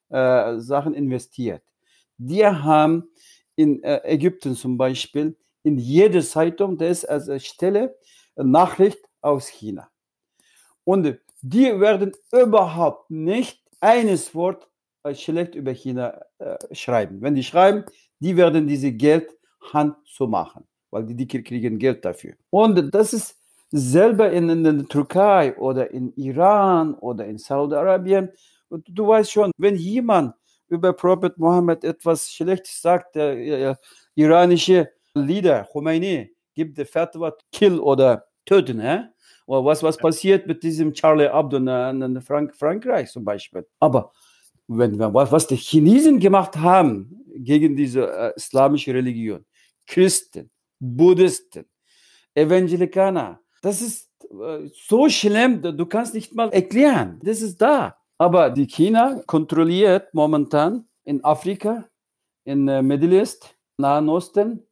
[0.09, 1.63] äh, Sachen investiert.
[2.18, 3.09] Die haben
[3.57, 7.96] in äh, Ägypten zum Beispiel in jeder Zeitung, das ist als Stelle
[8.37, 9.88] Nachricht aus China.
[10.85, 14.68] Und die werden überhaupt nicht eines Wort
[15.03, 17.20] äh, schlecht über China äh, schreiben.
[17.22, 17.85] Wenn die schreiben,
[18.18, 19.31] die werden diese Geld
[19.72, 22.35] Hand zu machen, weil die, die kriegen Geld dafür.
[22.50, 23.37] Und das ist
[23.70, 28.31] selber in, in der Türkei oder in Iran oder in Saudi-Arabien.
[28.70, 30.35] Du weißt schon, wenn jemand
[30.75, 33.75] über Prophet Mohammed etwas Schlechtes sagt, der äh,
[34.15, 38.81] iranische Leader Khomeini gibt der Fatwa Kill oder Töten.
[38.81, 39.05] Hä?
[39.47, 43.67] Oder was, was passiert mit diesem Charlie Hebdo in Frank Frankreich zum Beispiel.
[43.81, 44.13] Aber
[44.67, 49.45] wenn, was, was die Chinesen gemacht haben gegen diese äh, islamische Religion,
[49.87, 51.67] Christen, Buddhisten,
[52.35, 57.21] Evangelikaner, das ist äh, so schlimm, du kannst nicht mal erklären.
[57.23, 57.97] Das ist da.
[58.18, 61.85] Aber die China kontrolliert momentan in Afrika,
[62.44, 64.66] in äh, Middle East, Nahen Osten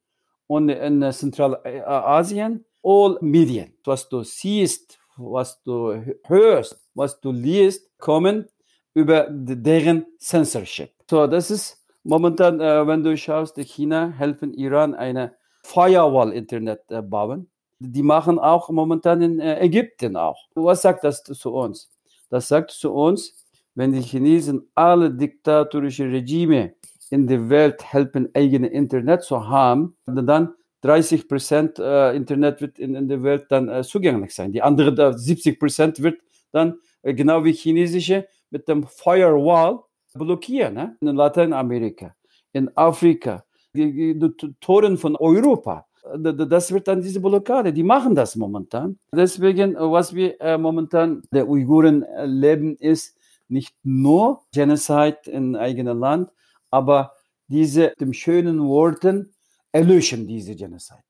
[0.46, 3.74] und in äh, Zentralasien all Medien.
[3.84, 8.48] Was du siehst, was du hörst, was du liest, kommen
[8.94, 10.90] über deren Censorship.
[11.08, 17.50] So, das ist momentan, äh, wenn du schaust, China helfen Iran eine Firewall-Internet äh, bauen.
[17.78, 20.38] Die machen auch momentan in äh, Ägypten auch.
[20.54, 21.91] Was sagt das zu uns?
[22.32, 26.72] Das sagt zu uns, wenn die Chinesen alle diktatorische Regime
[27.10, 32.94] in der Welt helfen, eigene Internet zu haben, dann 30 Prozent äh, Internet wird in,
[32.94, 34.50] in, der Welt dann äh, zugänglich sein.
[34.50, 39.80] Die andere 70 Prozent wird dann äh, genau wie chinesische mit dem Firewall
[40.14, 40.72] blockieren.
[40.72, 40.96] Ne?
[41.02, 42.16] In Lateinamerika,
[42.52, 45.86] in Afrika, die, die, die Toren von Europa.
[46.02, 48.98] Das wird dann diese Blockade, die machen das momentan.
[49.14, 53.16] Deswegen, was wir äh, momentan der Uiguren erleben, ist
[53.48, 56.30] nicht nur Genocide in eigenem Land,
[56.70, 57.12] aber
[57.46, 59.32] diese, dem schönen Worten,
[59.70, 61.02] erlöschen diese Genocide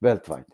[0.00, 0.46] weltweit.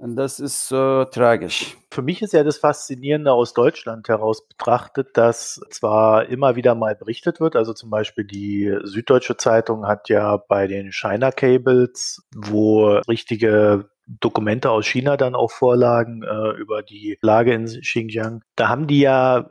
[0.00, 1.76] Und das ist äh, tragisch.
[1.90, 6.96] Für mich ist ja das Faszinierende aus Deutschland heraus betrachtet, dass zwar immer wieder mal
[6.96, 12.86] berichtet wird, also zum Beispiel die Süddeutsche Zeitung hat ja bei den China Cables, wo
[13.10, 18.42] richtige Dokumente aus China dann auch vorlagen äh, über die Lage in Xinjiang.
[18.56, 19.50] Da haben die ja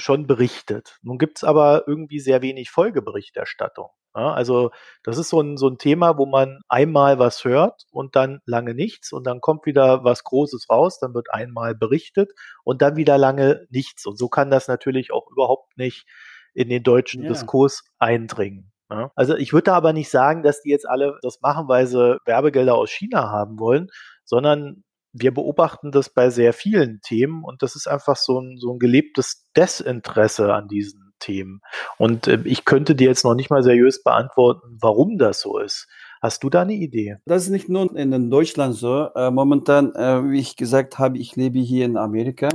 [0.00, 0.98] schon berichtet.
[1.02, 3.90] Nun gibt es aber irgendwie sehr wenig Folgeberichterstattung.
[4.16, 4.72] Ja, also
[5.04, 8.74] das ist so ein, so ein Thema, wo man einmal was hört und dann lange
[8.74, 12.32] nichts und dann kommt wieder was Großes raus, dann wird einmal berichtet
[12.64, 14.06] und dann wieder lange nichts.
[14.06, 16.06] Und so kann das natürlich auch überhaupt nicht
[16.54, 17.28] in den deutschen ja.
[17.28, 18.72] Diskurs eindringen.
[18.90, 19.12] Ja.
[19.14, 22.74] Also ich würde aber nicht sagen, dass die jetzt alle das machen, weil sie Werbegelder
[22.74, 23.90] aus China haben wollen,
[24.24, 28.72] sondern wir beobachten das bei sehr vielen Themen und das ist einfach so ein, so
[28.72, 31.60] ein gelebtes Desinteresse an diesen Themen.
[31.98, 35.86] Und äh, ich könnte dir jetzt noch nicht mal seriös beantworten, warum das so ist.
[36.20, 37.18] Hast du da eine Idee?
[37.26, 39.08] Das ist nicht nur in Deutschland so.
[39.14, 42.48] Äh, momentan, äh, wie ich gesagt habe, ich lebe hier in Amerika.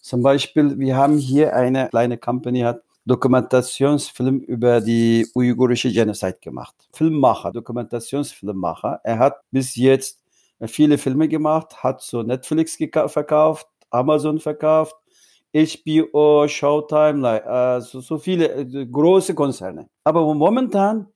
[0.00, 6.74] Zum Beispiel, wir haben hier eine kleine Company, hat Dokumentationsfilm über die uigurische Genocide gemacht.
[6.92, 9.00] Filmmacher, Dokumentationsfilmmacher.
[9.02, 10.20] Er hat bis jetzt
[10.66, 14.96] viele Filme gemacht, hat so Netflix verkauft, Amazon verkauft,
[15.54, 19.88] HBO, Showtime, äh, so, so viele äh, große Konzerne.
[20.04, 21.08] Aber momentan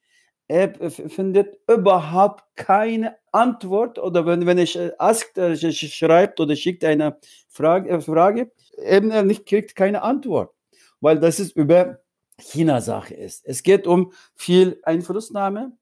[0.49, 6.85] er findet überhaupt keine Antwort oder wenn, wenn ich äh, ask, äh, schreibt oder schickt
[6.85, 10.55] eine Frage, äh, Frage eben nicht kriegt keine Antwort,
[11.01, 12.01] weil das ist über
[12.39, 13.47] China-Sache ist.
[13.47, 15.73] Es geht um viel Einflussnahme,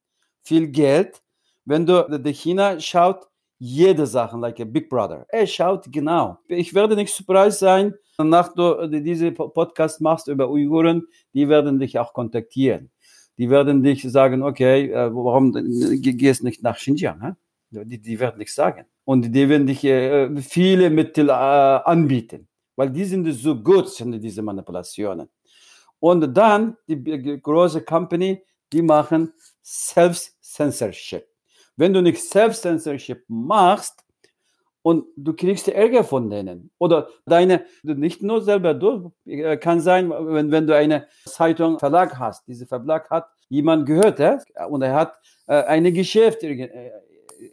[0.42, 1.22] viel Geld.
[1.64, 3.29] Wenn du die China schaut,
[3.60, 5.26] jede Sache, like a Big Brother.
[5.28, 6.38] Er schaut genau.
[6.48, 11.98] Ich werde nicht surprised sein, nach du diese Podcast machst über Uiguren, die werden dich
[11.98, 12.90] auch kontaktieren.
[13.40, 15.52] die werden dich sagen, okay, äh, warum
[16.02, 17.36] gehst nicht nach Xinjiang?
[17.70, 18.84] Die, die werden nichts sagen.
[19.04, 24.20] Und die werden dich äh, viele Mittel äh, anbieten, weil die sind so gut in
[24.20, 25.30] diese Manipulationen.
[26.00, 29.32] Und dann die große Company, die machen
[29.64, 31.29] Self-Censorship.
[31.80, 34.04] Wenn du nicht Self-Censorship machst,
[34.82, 36.70] und du kriegst Ärger von denen.
[36.78, 42.18] Oder deine, nicht nur selber du, äh, kann sein, wenn, wenn du eine Zeitung, Verlag
[42.18, 44.38] hast, dieser Verlag hat jemand gehört ja?
[44.68, 46.92] und er hat äh, eine Geschäft äh,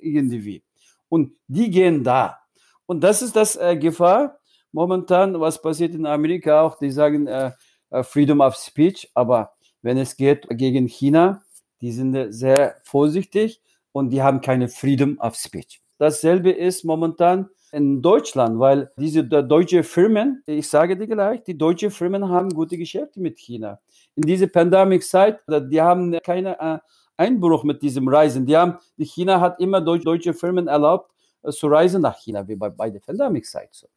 [0.02, 0.64] irgendwie.
[1.10, 2.40] Und die gehen da.
[2.86, 4.40] Und das ist das äh, Gefahr
[4.72, 6.78] momentan, was passiert in Amerika auch.
[6.78, 7.52] Die sagen äh,
[7.90, 11.42] äh Freedom of Speech, aber wenn es geht gegen China,
[11.82, 15.82] die sind sehr vorsichtig und die haben keine Freedom of Speech.
[15.98, 21.92] Dasselbe ist momentan in Deutschland, weil diese deutsche Firmen, ich sage dir gleich, die deutschen
[21.92, 23.80] Firmen haben gute Geschäfte mit China.
[24.16, 26.80] In dieser Pandemic-Zeit, die haben keinen äh,
[27.18, 28.46] Einbruch mit diesem Reisen.
[28.46, 31.12] Die haben, die China hat immer deutsche Firmen erlaubt,
[31.44, 33.88] äh, zu reisen nach China, wie bei, bei der Pandemic-Zeit.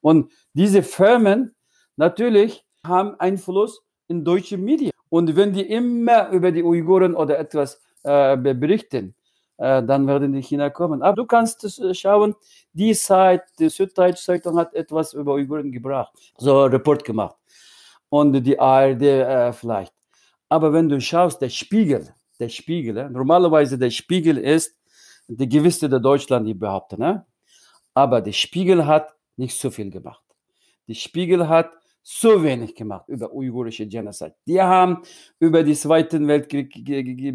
[0.00, 1.54] Und diese Firmen
[1.96, 4.92] natürlich haben Einfluss in deutsche Medien.
[5.08, 9.14] Und wenn die immer über die Uiguren oder etwas äh, berichten,
[9.60, 11.02] dann werden die China kommen.
[11.02, 12.34] Aber du kannst äh, schauen,
[12.72, 17.36] die Zeit, die Süddeutsche Zeitung hat etwas über Uiguren gebracht, so Report gemacht.
[18.08, 19.92] Und die ARD äh, vielleicht.
[20.48, 24.78] Aber wenn du schaust, der Spiegel, der Spiegel, äh, normalerweise der Spiegel ist
[25.28, 27.26] die gewisse der Deutschland, die behaupten, ne?
[27.94, 30.24] aber der Spiegel hat nicht so viel gemacht.
[30.88, 34.34] Der Spiegel hat so wenig gemacht über uigurische Genocide.
[34.46, 35.02] Die haben
[35.38, 36.72] über den Zweiten Weltkrieg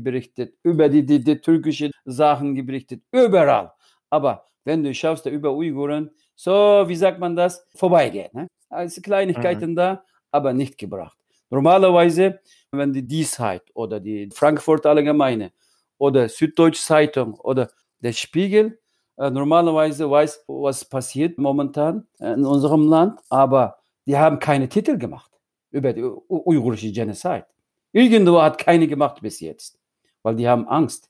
[0.03, 3.71] berichtet, über die, die, die türkische Sachen berichtet, überall.
[4.09, 8.33] Aber wenn du schaust, über Uiguren, so, wie sagt man das, vorbeigeht.
[8.33, 8.47] Ne?
[8.69, 9.75] Also Kleinigkeiten mhm.
[9.75, 11.17] da, aber nicht gebracht.
[11.49, 12.39] Normalerweise,
[12.71, 15.51] wenn die Die Zeit oder die Frankfurt Allgemeine
[15.97, 18.79] oder Süddeutsche Zeitung oder der Spiegel
[19.17, 25.31] äh, normalerweise weiß, was passiert momentan in unserem Land, aber die haben keine Titel gemacht
[25.71, 27.45] über die uigurische Genocide.
[27.91, 29.79] Irgendwo hat keine gemacht bis jetzt,
[30.21, 31.09] weil die haben Angst.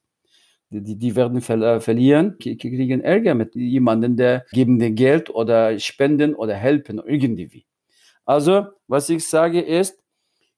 [0.70, 5.80] Die, die, werden ver äh, verlieren, kriegen Ärger mit jemandem, der geben den Geld oder
[5.80, 7.66] spenden oder helfen irgendwie.
[8.26, 10.02] Also, was ich sage ist,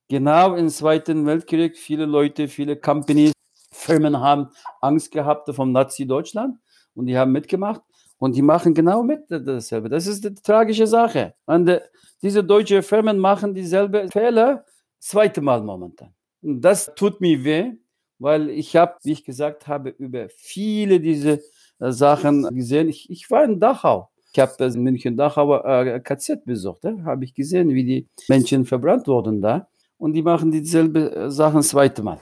[0.08, 3.34] genau im Zweiten Weltkrieg, viele Leute, viele Companies,
[3.72, 4.48] Firmen haben
[4.82, 6.58] Angst gehabt vom Nazi-Deutschland
[6.96, 7.82] und die haben mitgemacht
[8.20, 9.90] und die machen genau mit dasselbe.
[9.90, 11.34] Das ist die tragische Sache.
[11.46, 11.82] Und äh,
[12.22, 14.66] diese deutschen Firmen machen dieselbe Fehler
[15.00, 16.14] zweite Mal momentan.
[16.42, 17.72] Und das tut mir weh,
[18.20, 21.42] weil ich habe, wie ich gesagt habe, über viele diese
[21.80, 22.90] äh, Sachen gesehen.
[22.90, 24.10] Ich, ich war in Dachau.
[24.34, 26.84] Ich habe das München-Dachauer äh, KZ besucht.
[26.84, 29.68] Da habe ich gesehen, wie die Menschen verbrannt wurden da.
[29.98, 32.22] Und die machen dieselbe äh, Sachen zweite Mal.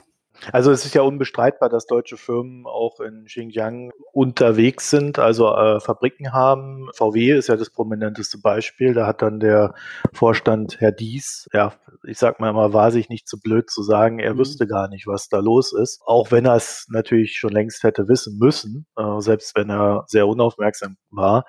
[0.52, 5.80] Also es ist ja unbestreitbar, dass deutsche Firmen auch in Xinjiang unterwegs sind, also äh,
[5.80, 6.88] Fabriken haben.
[6.94, 8.94] VW ist ja das prominenteste Beispiel.
[8.94, 9.74] Da hat dann der
[10.12, 11.74] Vorstand Herr Dies, ja,
[12.06, 14.38] ich sag mal immer, war sich nicht zu so blöd zu sagen, er mhm.
[14.38, 16.00] wüsste gar nicht, was da los ist.
[16.04, 20.26] Auch wenn er es natürlich schon längst hätte wissen müssen, äh, selbst wenn er sehr
[20.26, 21.44] unaufmerksam war.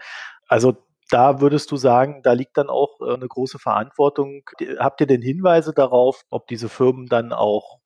[0.48, 0.78] Also
[1.10, 4.44] da würdest du sagen, da liegt dann auch äh, eine große Verantwortung.
[4.80, 7.80] Habt ihr denn Hinweise darauf, ob diese Firmen dann auch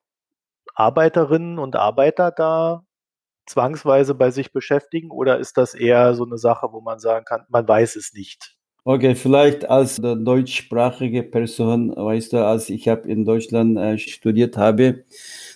[0.74, 2.84] Arbeiterinnen und Arbeiter da
[3.46, 7.44] zwangsweise bei sich beschäftigen oder ist das eher so eine Sache, wo man sagen kann,
[7.48, 8.56] man weiß es nicht?
[8.84, 15.04] Okay, vielleicht als deutschsprachige Person, weißt du, als ich habe in Deutschland äh, studiert habe,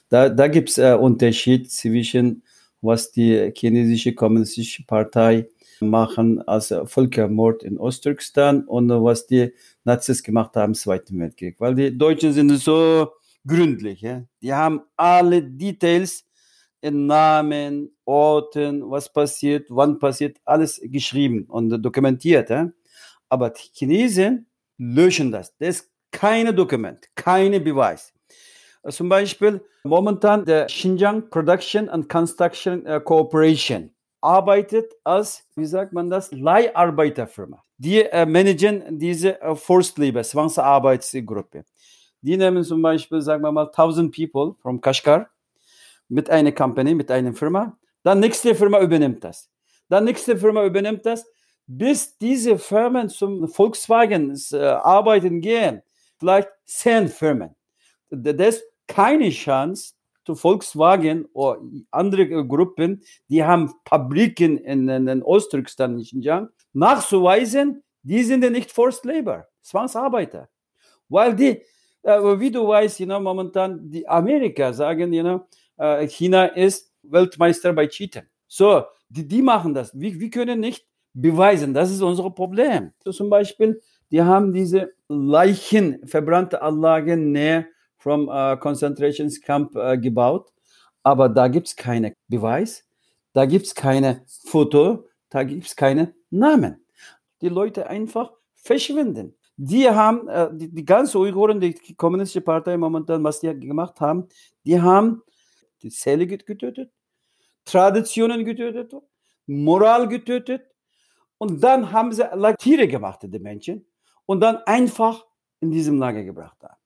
[0.09, 2.43] da, da gibt es äh, Unterschied zwischen
[2.81, 5.49] was die chinesische kommunistische Partei
[5.81, 9.53] machen als Völkermord in Osttürkestan und was die
[9.85, 11.57] Nazis gemacht haben im Zweiten Weltkrieg.
[11.59, 13.13] Weil die Deutschen sind so
[13.47, 14.01] gründlich.
[14.01, 14.25] Ja?
[14.43, 16.25] Die haben alle Details
[16.81, 22.51] in Namen, Orten, was passiert, wann passiert, alles geschrieben und dokumentiert.
[22.51, 22.71] Ja?
[23.29, 24.47] Aber die Chinesen
[24.79, 25.57] löschen das.
[25.59, 28.13] Das ist keine Dokument, keine Beweis.
[28.89, 33.91] Zum Beispiel momentan der Xinjiang Production and Construction äh, Corporation
[34.21, 37.63] arbeitet als, wie sagt man das, Leiharbeiterfirma.
[37.79, 41.65] Die äh, managen diese äh, Forced Labor, Zwangsarbeitsgruppe.
[42.27, 45.31] Die nehmen zum Beispiel, sagen wir mal, 1000 People from Kashgar
[46.09, 47.79] mit einer Company, mit einer Firma.
[48.03, 49.49] Dann nächste Firma übernimmt das.
[49.89, 51.25] Dann nächste Firma übernimmt das,
[51.69, 55.83] bis diese Firmen zum Volkswagen äh, arbeiten gehen.
[56.19, 57.55] Vielleicht 10 Firmen.
[58.11, 61.61] Das ist keine Chance, zu Volkswagen oder
[61.93, 68.51] andere Gruppen, die haben Fabriken in, in, in Osttürkestan, in Xinjiang, nachzuweisen, die sind ja
[68.51, 70.49] nicht Forced Labor, Zwangsarbeiter.
[71.09, 71.63] Weil die
[72.07, 75.47] Aber wie du weißt, you know, momentan die Amerika sagen, you know,
[75.77, 78.29] äh, China ist Weltmeister bei Cheaten.
[78.47, 79.93] So, die, die machen das.
[79.99, 82.93] Wir, wir können nicht beweisen, das ist unser Problem.
[83.03, 83.81] So zum Beispiel,
[84.11, 90.53] die haben diese Leichen, verbrannte Anlagen näher vom uh, Concentration Camp uh, gebaut,
[91.03, 92.85] aber da gibt es keinen Beweis,
[93.33, 96.85] da gibt es keine Foto, da gibt es keine Namen.
[97.41, 99.36] Die Leute einfach verschwinden.
[99.57, 104.29] Die haben, äh, die, die ganzen Uiguren, die kommunistische Partei momentan, was die gemacht haben,
[104.65, 105.23] die haben
[105.83, 106.91] die Seele getötet,
[107.65, 108.93] Traditionen getötet,
[109.47, 110.63] Moral getötet
[111.39, 112.25] und dann haben sie
[112.59, 113.87] Tiere gemacht, die Menschen,
[114.27, 115.25] und dann einfach
[115.61, 116.77] in diesem Lager gebracht haben.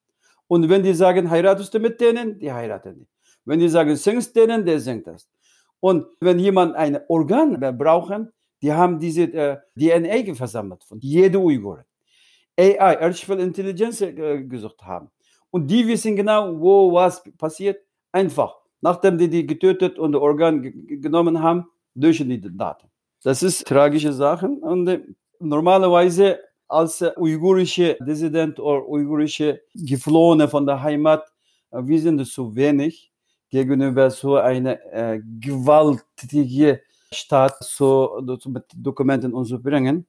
[0.47, 3.11] Und wenn die sagen, heiratest du mit denen, die heiraten nicht.
[3.45, 5.29] Wenn die sagen, singst denen, der singt das.
[5.81, 11.85] Und wenn jemand ein Organ brauchen, die haben diese äh, DNA versammelt von jedem Uiguren.
[12.61, 15.11] AI, Artificial Intelligence äh, gesucht haben.
[15.51, 17.83] Und die wissen genau, wo was passiert.
[18.13, 18.57] Einfach.
[18.81, 22.89] Nachdem die die getötet und Organ genommen haben, durch die Daten.
[23.23, 24.59] Das ist tragische Sachen.
[24.59, 25.01] Und äh,
[25.39, 31.25] normalerweise als äh, uigurische Dissident oder uigurische Geflohene von der Heimat,
[31.71, 33.11] äh, wir sind zu wenig
[33.51, 36.81] gegenüber so einer äh, gewaltige
[37.13, 40.07] Staat so, so mit Dokumenten so bringen.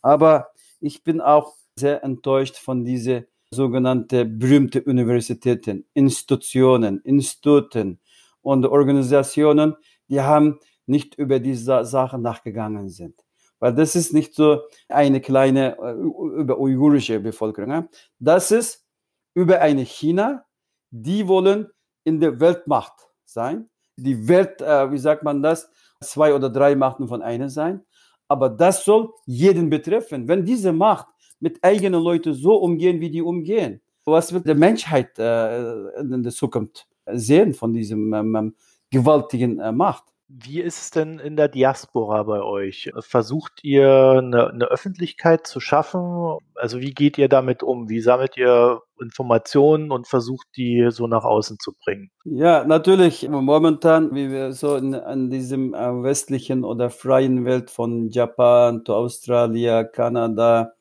[0.00, 0.48] Aber
[0.80, 8.00] ich bin auch sehr enttäuscht von diesen sogenannten berühmten Universitäten, Institutionen, Instituten
[8.42, 9.74] und Organisationen,
[10.08, 13.24] die haben nicht über diese Sachen nachgegangen sind.
[13.60, 15.92] Weil das ist nicht so eine kleine äh,
[16.40, 17.88] über uigurische Bevölkerung.
[18.18, 18.86] Das ist
[19.34, 20.44] über eine China,
[20.90, 21.68] die wollen
[22.04, 23.68] in der Weltmacht sein.
[23.96, 25.70] Die Welt, äh, wie sagt man das,
[26.00, 27.84] zwei oder drei Machten von einer sein.
[28.28, 30.28] Aber das soll jeden betreffen.
[30.28, 31.08] Wenn diese Macht
[31.40, 36.32] mit eigenen Leuten so umgehen, wie die umgehen, was wird die Menschheit äh, in der
[36.32, 38.54] Zukunft sehen von diesem ähm, ähm
[38.90, 40.04] gewaltigen äh, Macht?
[40.30, 42.90] Wie ist es denn in der Diaspora bei euch?
[42.98, 46.36] Versucht ihr eine, eine, Öffentlichkeit zu schaffen?
[46.54, 47.88] Also wie geht ihr damit um?
[47.88, 52.10] Wie sammelt ihr Informationen und versucht die so nach außen zu bringen?
[52.24, 53.26] Ja, natürlich.
[53.26, 58.94] Momentan, wie wir so in, in diesem äh, westlichen oder freien Welt von Japan to
[58.94, 60.72] Australien, Kanada,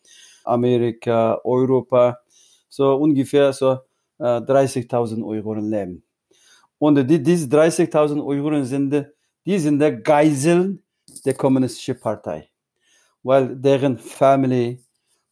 [0.47, 2.19] Amerika, Europa,
[2.69, 3.79] so ungefähr so
[4.19, 6.03] äh, 30.000 Euro leben.
[6.79, 9.07] Und die, diese 30.000 Euro sind
[9.47, 10.83] die sind der Geiseln
[11.23, 12.49] der kommunistischen Partei,
[13.23, 14.83] weil deren Family,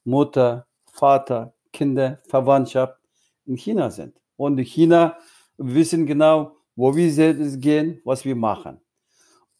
[0.05, 2.97] Mutter, Vater, Kinder, Verwandtschaft
[3.45, 4.15] in China sind.
[4.37, 5.17] Und China
[5.57, 8.79] wissen genau, wo wir gehen, was wir machen.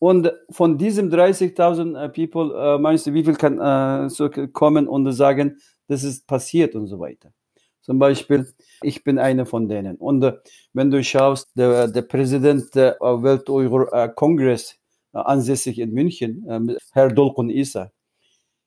[0.06, 4.88] Und von diesen 30.000 äh, People, äh, meinst du, wie viel kann äh, so kommen
[4.88, 7.34] und sagen, das ist passiert und so weiter?
[7.82, 8.48] Zum Beispiel,
[8.84, 9.96] ich bin einer von denen.
[9.96, 10.32] Und
[10.74, 14.76] wenn du schaust, der, der Präsident der Welt-Kongress
[15.12, 17.92] äh, ansässig in München, Herr Dolkun Isa,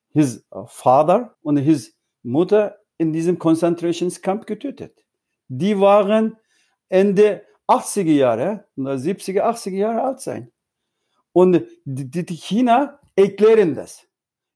[0.08, 5.04] his father und his Mutter in diesem Concentration Camp getötet.
[5.46, 6.36] Die waren
[6.88, 10.50] Ende 80er Jahre, 70er, 80er Jahre alt sein.
[11.38, 14.02] Und die, die China erklären das.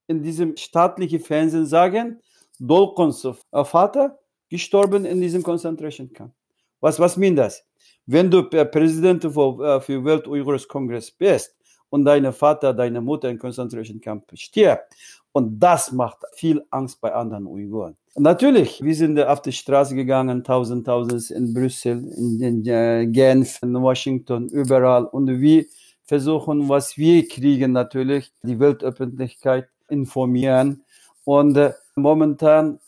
[0.09, 2.19] In diesem staatlichen Fernsehen sagen,
[2.59, 4.19] Dolkons Vater
[4.51, 6.33] gestorben in diesem Concentration Camp.
[6.81, 7.65] Was, was meint das?
[8.07, 11.55] Wenn du Präsident für, äh, für Welt Uigurs Kongress bist
[11.89, 14.93] und dein Vater, deine Mutter in Concentration Camp stirbt,
[15.31, 17.97] und das macht viel Angst bei anderen Uiguren.
[18.17, 23.61] Natürlich, wir sind auf die Straße gegangen, tausend, tausend in Brüssel, in, in äh, Genf,
[23.63, 25.05] in Washington, überall.
[25.05, 25.65] Und wir
[26.05, 30.85] versuchen, was wir kriegen, natürlich, die Weltöffentlichkeit informieren.
[31.25, 32.81] Und äh, momentan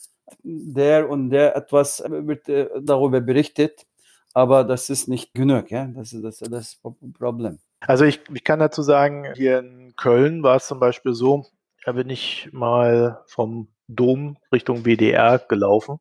[0.42, 3.86] der und der etwas wird äh, darüber berichtet,
[4.32, 5.70] aber das ist nicht genug.
[5.70, 5.86] Ja?
[5.86, 6.80] Das ist das, das
[7.18, 7.58] Problem.
[7.80, 11.46] Also ich, ich kann dazu sagen, hier in Köln war es zum Beispiel so,
[11.84, 16.00] da bin ich mal vom Dom Richtung WDR gelaufen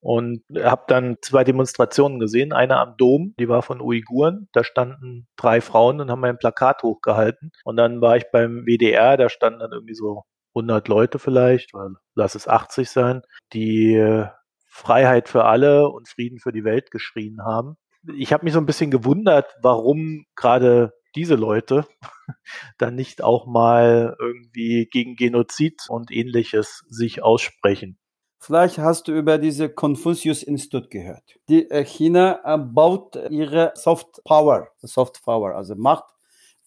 [0.00, 2.52] und habe dann zwei Demonstrationen gesehen.
[2.52, 4.48] Eine am Dom, die war von Uiguren.
[4.52, 7.50] Da standen drei Frauen und haben ein Plakat hochgehalten.
[7.64, 10.22] Und dann war ich beim WDR, da standen dann irgendwie so
[10.54, 11.72] 100 Leute vielleicht,
[12.14, 13.22] lass es 80 sein,
[13.52, 14.26] die äh,
[14.66, 17.76] Freiheit für alle und Frieden für die Welt geschrien haben.
[18.16, 21.86] Ich habe mich so ein bisschen gewundert, warum gerade diese Leute
[22.78, 27.98] dann nicht auch mal irgendwie gegen Genozid und ähnliches sich aussprechen.
[28.40, 31.24] Vielleicht hast du über diese Confucius-Institut gehört.
[31.48, 36.04] Die äh, China äh, baut ihre Soft Power, Soft Power, also Macht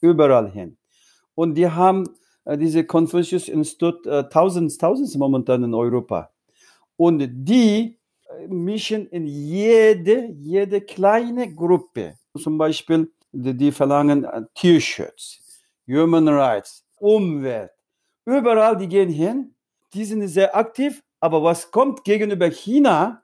[0.02, 0.78] überall hin.
[1.34, 2.10] Und die haben
[2.44, 6.30] äh, diese Confucius Institut, tausends, tausends momentan in Europa.
[6.98, 7.98] Und die
[8.48, 12.16] mischen in jede, jede kleine Gruppe.
[12.38, 15.40] Zum Beispiel, die, verlangen Tierschutz,
[15.88, 17.72] Human Rights, Umwelt.
[18.26, 19.54] Überall, die gehen hin,
[19.94, 23.24] die sind sehr aktiv, aber was kommt gegenüber China?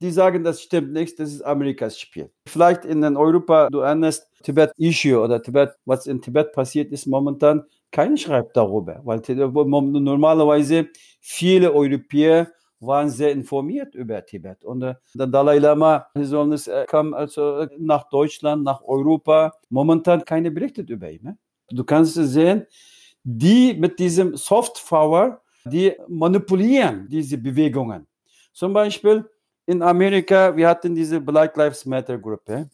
[0.00, 2.30] Die sagen, das stimmt nicht, das ist Amerikas Spiel.
[2.46, 8.16] Vielleicht in Europa, du erinnerst, Tibet-Issue oder Tibet, was in Tibet passiert ist momentan, keiner
[8.16, 10.88] schreibt darüber, weil normalerweise
[11.20, 14.64] viele Europäer waren sehr informiert über Tibet.
[14.64, 19.52] Und äh, der Dalai Lama äh, kam also nach Deutschland, nach Europa.
[19.70, 21.22] Momentan keine berichtet über ihn.
[21.22, 21.38] Ne?
[21.70, 22.66] Du kannst sehen,
[23.22, 28.06] die mit diesem Soft Power, die manipulieren diese Bewegungen.
[28.52, 29.24] Zum Beispiel
[29.66, 32.68] in Amerika, wir hatten diese Black Lives Matter Gruppe.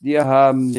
[0.00, 0.74] Die haben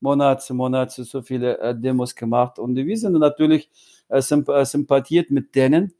[0.00, 3.70] Monate, Monate so viele äh, Demos gemacht und wir sind natürlich
[4.08, 5.94] äh, sympathiert mit denen.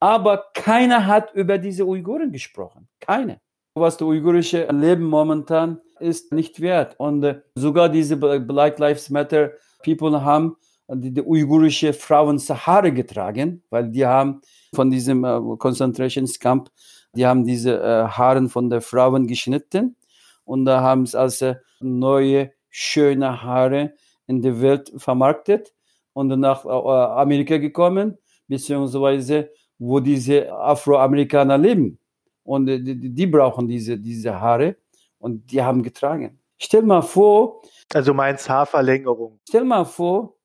[0.00, 2.88] Aber keiner hat über diese Uiguren gesprochen.
[2.98, 3.40] Keine.
[3.74, 6.96] Was das uigurische Leben momentan ist nicht wert.
[6.98, 9.52] Und äh, sogar diese Black Lives Matter
[9.84, 10.56] People haben
[10.94, 14.40] die, uigurische Frauen Sahara getragen, weil die haben
[14.74, 16.70] von diesem äh, Concentrationscamp,
[17.14, 19.96] die haben diese äh, Haaren von der Frauen geschnitten
[20.44, 23.94] und da haben es als äh, neue schöne Haare
[24.26, 25.74] in der Welt vermarktet
[26.12, 31.98] und nach äh, Amerika gekommen, beziehungsweise wo diese Afroamerikaner leben.
[32.42, 34.76] Und äh, die, die, brauchen diese, diese Haare
[35.18, 36.38] und die haben getragen.
[36.58, 37.62] Stell mal vor.
[37.92, 39.40] Also meinst Haarverlängerung.
[39.48, 40.36] Stell mal vor,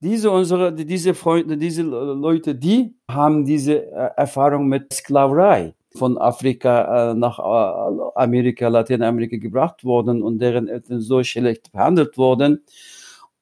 [0.00, 7.10] diese unsere, diese Freunde, diese Leute, die haben diese äh, Erfahrung mit Sklaverei von Afrika
[7.10, 7.38] äh, nach
[8.14, 12.64] Amerika, Lateinamerika gebracht worden und deren Eltern so schlecht behandelt wurden.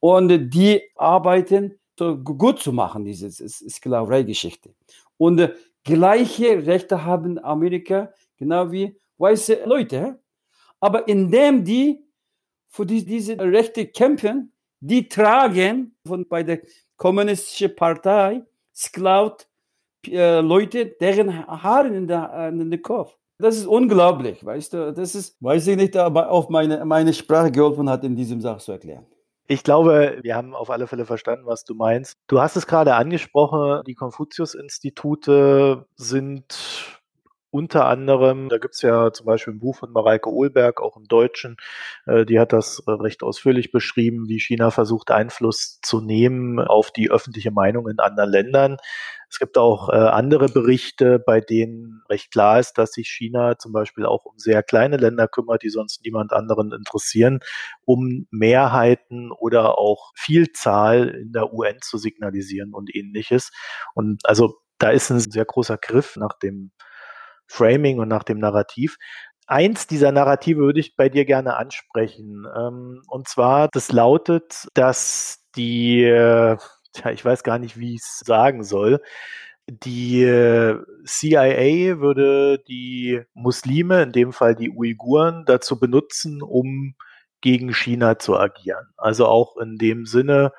[0.00, 4.70] Und die arbeiten so gut zu machen, diese Sklaverei-Geschichte.
[5.16, 5.54] Und äh,
[5.84, 10.18] gleiche Rechte haben Amerika, genau wie weiße Leute.
[10.80, 12.04] Aber indem die
[12.68, 16.60] für die, diese Rechte kämpfen, die tragen von bei der
[16.96, 18.42] kommunistischen Partei
[18.74, 19.48] sklavt
[20.06, 23.16] äh, Leute, deren Haare in der, äh, in der Kopf.
[23.38, 24.92] Das ist unglaublich, weißt du.
[24.92, 28.58] Das ist, weiß ich nicht, aber auf meine, meine Sprache geholfen hat, in diesem Sach
[28.58, 29.06] zu erklären.
[29.46, 32.14] Ich glaube, wir haben auf alle Fälle verstanden, was du meinst.
[32.26, 36.97] Du hast es gerade angesprochen, die Konfuzius-Institute sind
[37.50, 41.04] unter anderem, da gibt es ja zum Beispiel ein Buch von Mareike Ohlberg, auch im
[41.04, 41.56] Deutschen,
[42.06, 46.90] äh, die hat das äh, recht ausführlich beschrieben, wie China versucht, Einfluss zu nehmen auf
[46.90, 48.76] die öffentliche Meinung in anderen Ländern.
[49.30, 53.72] Es gibt auch äh, andere Berichte, bei denen recht klar ist, dass sich China zum
[53.72, 57.40] Beispiel auch um sehr kleine Länder kümmert, die sonst niemand anderen interessieren,
[57.84, 63.50] um Mehrheiten oder auch Vielzahl in der UN zu signalisieren und ähnliches.
[63.94, 66.72] Und also da ist ein sehr großer Griff nach dem
[67.48, 68.96] Framing und nach dem Narrativ.
[69.46, 72.46] Eins dieser Narrative würde ich bei dir gerne ansprechen.
[72.56, 76.56] Ähm, und zwar, das lautet, dass die äh,
[76.92, 79.00] tja, ich weiß gar nicht, wie ich es sagen soll.
[79.66, 86.94] Die äh, CIA würde die Muslime, in dem Fall die Uiguren, dazu benutzen, um
[87.40, 88.86] gegen China zu agieren.
[88.96, 90.52] Also auch in dem Sinne,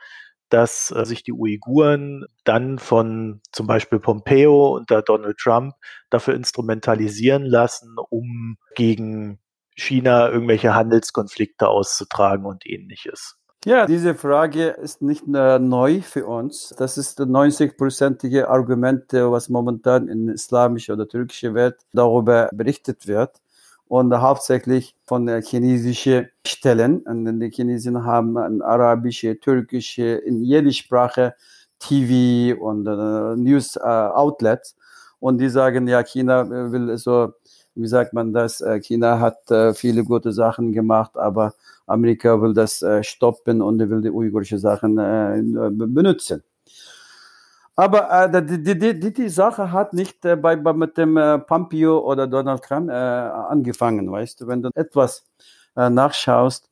[0.49, 5.75] dass äh, sich die Uiguren dann von zum Beispiel Pompeo unter Donald Trump
[6.09, 9.39] dafür instrumentalisieren lassen, um gegen
[9.75, 13.39] China irgendwelche Handelskonflikte auszutragen und ähnliches.
[13.65, 16.73] Ja, diese Frage ist nicht äh, neu für uns.
[16.77, 23.41] Das ist das 90-prozentige Argument, was momentan in islamischer oder türkischer Welt darüber berichtet wird.
[23.89, 26.99] Und hauptsächlich von der chinesischen Stellen.
[26.99, 31.33] Und die Chinesen haben ein arabische, türkische, in jeder Sprache
[31.79, 34.75] TV und äh, News äh, Outlets.
[35.19, 37.33] Und die sagen, ja, China äh, will so,
[37.73, 41.55] wie sagt man das, äh, China hat äh, viele gute Sachen gemacht, aber
[41.87, 46.43] Amerika will das äh, stoppen und will die uigurische Sachen benutzen.
[47.79, 51.39] Aber äh, die, die, die, die, Sache hat nicht äh, bei, bei, mit dem äh,
[51.39, 55.25] Pompeo oder Donald Trump äh, angefangen, weißt du, wenn du etwas
[55.77, 56.69] äh, nachschaust,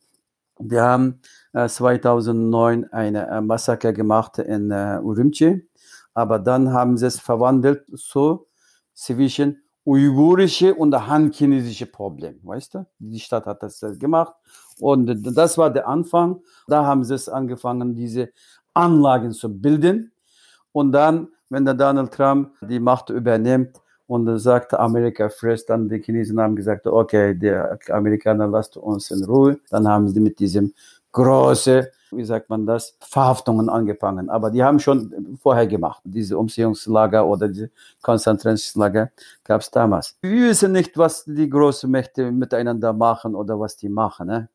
[0.59, 1.21] die haben
[1.53, 5.65] 2009 äh, eine Massaker gemacht in äh, Urumqi,
[6.13, 8.47] aber dann haben sie es verwandelt so
[8.93, 12.85] zwischen uigurische und han-chinesische Problem, weißt du?
[12.99, 14.33] Die Stadt hat das gemacht
[14.81, 16.41] und das war der Anfang.
[16.67, 18.27] Da haben sie es angefangen, diese
[18.73, 20.11] Anlagen zu bilden.
[20.71, 26.01] Und dann, wenn der Donald Trump die Macht übernimmt und sagt, Amerika frisst, dann die
[26.01, 27.53] Chinesen haben gesagt, okay, die
[27.91, 29.59] Amerikaner lasst uns in Ruhe.
[29.69, 30.73] Dann haben sie mit diesem
[31.11, 34.29] großen wie sagt man das, Verhaftungen angefangen.
[34.29, 36.01] Aber die haben schon vorher gemacht.
[36.03, 37.69] Diese Umziehungslager oder diese
[38.01, 39.11] Konzentrationslager
[39.43, 40.17] gab es damals.
[40.21, 44.27] Wir wissen nicht, was die großen Mächte miteinander machen oder was die machen.
[44.27, 44.49] Ne?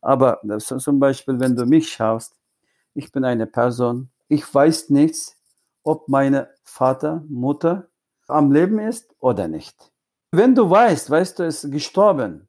[0.00, 2.34] Aber zum Beispiel, wenn du mich schaust,
[2.94, 5.36] ich bin eine Person, ich weiß nichts,
[5.84, 7.88] ob meine Vater, Mutter
[8.26, 9.92] am Leben ist oder nicht.
[10.32, 12.48] Wenn du weißt, weißt du, ist gestorben.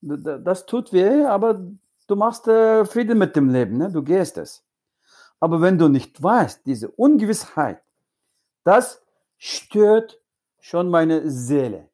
[0.00, 1.60] Das tut weh, aber
[2.06, 3.90] du machst äh, Frieden mit dem Leben, ne?
[3.90, 4.64] du gehst es.
[5.40, 7.82] Aber wenn du nicht weißt, diese Ungewissheit,
[8.64, 9.02] das
[9.36, 10.20] stört
[10.60, 11.88] schon meine Seele.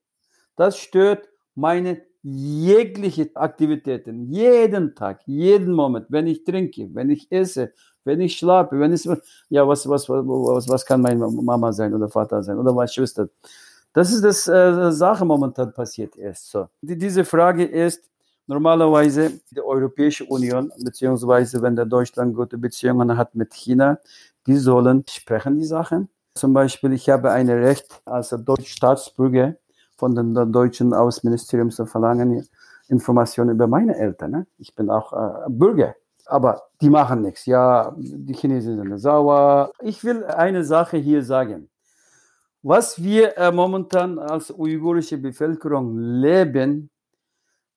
[0.56, 7.72] Das stört meine jegliche Aktivitäten, jeden Tag, jeden Moment, wenn ich trinke, wenn ich esse,
[8.04, 9.08] wenn ich schlafe, wenn es,
[9.48, 13.28] ja, was, was, was, was kann meine Mama sein oder Vater sein oder meine Schwester?
[13.92, 16.50] Das ist das äh, Sache momentan passiert ist.
[16.50, 16.68] So.
[16.80, 18.10] Die, diese Frage ist,
[18.46, 23.98] normalerweise die Europäische Union, beziehungsweise wenn der Deutschland gute Beziehungen hat mit China,
[24.46, 26.08] die sollen sprechen die Sachen.
[26.34, 29.56] Zum Beispiel, ich habe ein Recht als deutscher Staatsbürger,
[29.96, 32.48] von dem deutschen Außenministerium zu verlangen,
[32.88, 34.30] Informationen über meine Eltern.
[34.32, 34.46] Ne?
[34.58, 35.94] Ich bin auch äh, Bürger.
[36.26, 37.46] Aber die machen nichts.
[37.46, 39.72] Ja, die Chinesen sind sauer.
[39.80, 41.68] Ich will eine Sache hier sagen.
[42.62, 46.90] Was wir äh, momentan als uigurische Bevölkerung leben,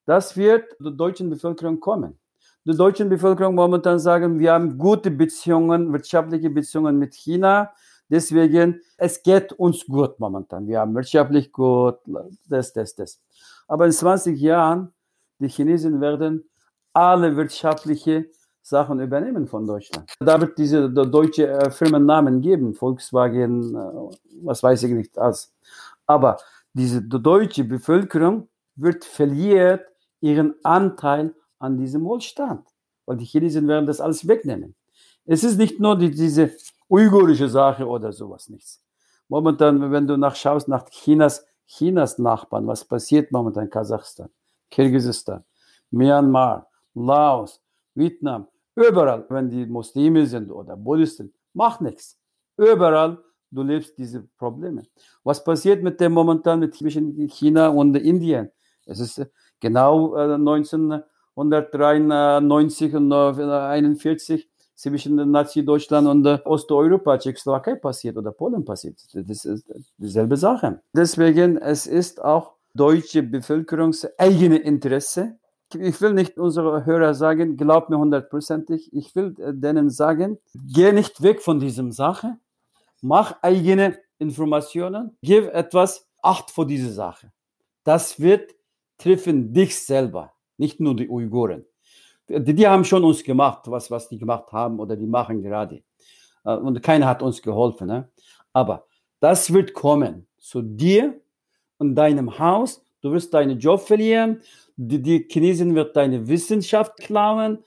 [0.05, 2.19] das wird der deutschen Bevölkerung kommen.
[2.65, 7.71] Die deutsche Bevölkerung momentan sagen, wir haben gute Beziehungen, wirtschaftliche Beziehungen mit China.
[8.09, 10.67] Deswegen, es geht uns gut momentan.
[10.67, 11.97] Wir haben wirtschaftlich gut,
[12.47, 13.19] das, das, das.
[13.67, 14.93] Aber in 20 Jahren,
[15.39, 16.47] die Chinesen werden
[16.95, 18.29] alle wirtschaftliche
[18.61, 20.11] Sachen übernehmen von Deutschland.
[20.19, 25.53] Da wird diese deutsche äh, Firmennamen geben, Volkswagen, äh, was weiß ich nicht alles.
[26.07, 26.37] Aber
[26.73, 29.85] diese deutsche Bevölkerung wird verliert
[30.19, 32.67] ihren Anteil an diesem Wohlstand,
[33.05, 34.75] weil die Chinesen werden das alles wegnehmen.
[35.25, 36.51] Es ist nicht nur die, diese
[36.89, 38.81] uigurische Sache oder sowas, nichts.
[39.27, 44.29] Momentan, wenn du nachschaust nach Chinas, Chinas Nachbarn, was passiert momentan in Kasachstan,
[44.69, 45.43] Kirgisistan,
[45.91, 47.61] Myanmar, Laos,
[47.93, 52.17] Vietnam, überall, wenn die Muslime sind oder Buddhisten, macht nichts.
[52.57, 53.17] Überall,
[53.51, 54.83] du lebst diese Probleme.
[55.23, 58.51] Was passiert mit dem momentan mit zwischen China und Indien?
[58.85, 59.25] Es ist
[59.59, 68.99] genau äh, 1993 und 1941 zwischen Nazi-Deutschland und äh, Osteuropa, Tschechoslowakei passiert oder Polen passiert.
[69.13, 69.65] Das ist
[69.97, 70.81] dieselbe Sache.
[70.93, 75.37] Deswegen, es ist auch deutsche Bevölkerungs eigene Interesse.
[75.79, 78.93] Ich will nicht unsere Hörer sagen, glaub mir hundertprozentig.
[78.93, 82.37] Ich will äh, denen sagen, geh nicht weg von diesem Sache.
[83.01, 85.17] Mach eigene Informationen.
[85.21, 87.31] Gib etwas Acht vor diese Sache.
[87.83, 88.55] Das wird
[88.97, 91.65] treffen dich selber, nicht nur die Uiguren
[92.27, 95.83] die, die haben schon uns gemacht, was, was die gemacht haben oder die machen gerade.
[96.43, 97.87] Äh, und keiner hat uns geholfen.
[97.87, 98.09] Ne?
[98.53, 98.85] Aber
[99.19, 101.19] das wird kommen zu dir
[101.77, 102.84] und deinem Haus.
[103.05, 104.41] Du wirst deinen Job verlieren.
[104.77, 107.59] Die, die Chinesen wird deine Wissenschaft klauen.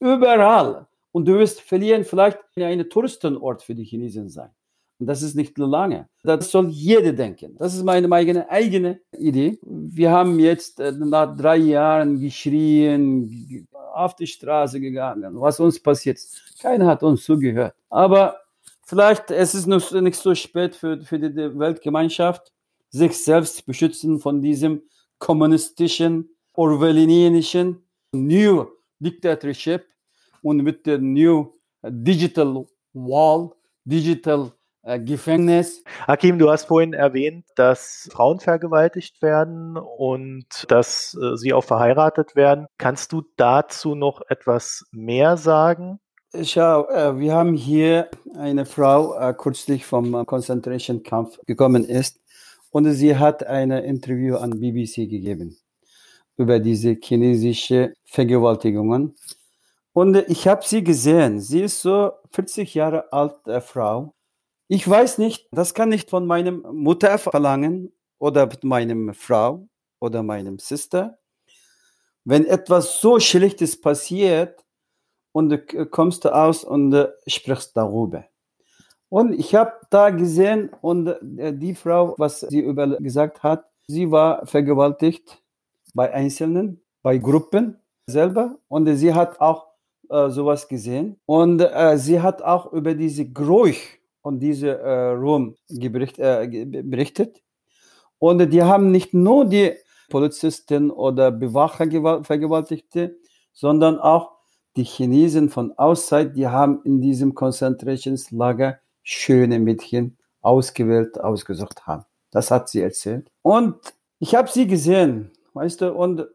[0.00, 0.88] Überall.
[1.12, 4.50] Und du wirst verlieren, vielleicht ein Touristenort für die Chinesen sein.
[4.98, 6.08] Und das ist nicht lange.
[6.24, 7.54] Das soll jeder denken.
[7.58, 9.60] Das ist meine eigene, eigene Idee.
[9.62, 15.40] Wir haben jetzt äh, nach drei Jahren geschrien, auf die Straße gegangen.
[15.40, 16.18] Was uns passiert?
[16.60, 17.74] Keiner hat uns zugehört.
[17.88, 18.36] Aber
[18.82, 22.52] vielleicht es ist es nicht so spät für, für die Weltgemeinschaft,
[22.92, 24.82] sich selbst beschützen von diesem
[25.18, 27.82] kommunistischen, orwellinischen
[28.12, 28.66] New
[29.00, 29.84] Dictatorship
[30.42, 33.50] und mit der New Digital Wall,
[33.84, 35.82] Digital äh, Gefängnis.
[36.06, 42.36] Hakim, du hast vorhin erwähnt, dass Frauen vergewaltigt werden und dass äh, sie auch verheiratet
[42.36, 42.66] werden.
[42.78, 45.98] Kannst du dazu noch etwas mehr sagen?
[46.42, 52.21] Schau, äh, wir haben hier eine Frau, kürzlich vom Concentration Camp gekommen ist
[52.72, 55.56] und sie hat ein Interview an BBC gegeben
[56.36, 59.14] über diese chinesische Vergewaltigungen.
[59.92, 61.40] Und ich habe sie gesehen.
[61.40, 64.14] Sie ist so 40 Jahre alte Frau
[64.74, 69.68] ich weiß nicht, das kann nicht von meinem Mutter verlangen oder meinem Frau
[70.00, 71.18] oder meinem Sister.
[72.24, 74.64] Wenn etwas so Schlechtes passiert
[75.32, 75.58] und du
[75.90, 78.24] kommst aus und äh, sprichst darüber.
[79.12, 81.06] Und ich habe da gesehen und
[81.36, 85.42] äh, die Frau, was sie über gesagt hat, sie war vergewaltigt
[85.92, 89.66] bei Einzelnen, bei Gruppen selber und sie hat auch
[90.08, 93.76] äh, sowas gesehen und äh, sie hat auch über diese Geruch
[94.22, 97.42] und diese äh, Rom gebericht, äh, berichtet.
[98.18, 99.72] Und die haben nicht nur die
[100.08, 103.18] Polizisten oder Bewacher vergewaltigte,
[103.52, 104.38] sondern auch
[104.76, 112.04] die Chinesen von Auszeit, die haben in diesem Konzentrationslager schöne Mädchen ausgewählt, ausgesucht haben.
[112.30, 113.30] Das hat sie erzählt.
[113.42, 113.76] Und
[114.18, 116.26] ich habe sie gesehen, weißt du, und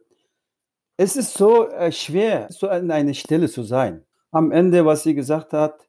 [0.97, 4.03] es ist so äh, schwer, so an einer Stelle zu sein.
[4.31, 5.87] Am Ende, was sie gesagt hat,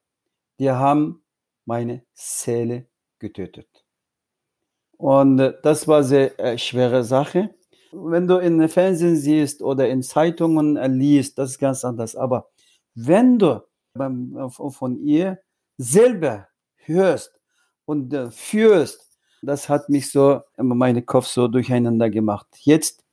[0.59, 1.23] die haben
[1.65, 2.85] meine Seele
[3.17, 3.85] getötet.
[4.97, 7.55] Und äh, das war sehr äh, schwere Sache.
[7.91, 12.15] Wenn du in Fernsehen siehst oder in Zeitungen äh, liest, das ist ganz anders.
[12.15, 12.49] Aber
[12.93, 13.63] wenn du
[13.93, 15.39] beim, von ihr
[15.77, 16.48] selber
[16.89, 17.31] hörst
[17.85, 19.09] und äh, führst,
[19.41, 22.47] das hat mich so, meinen Kopf so durcheinander gemacht.
[22.59, 23.03] Jetzt,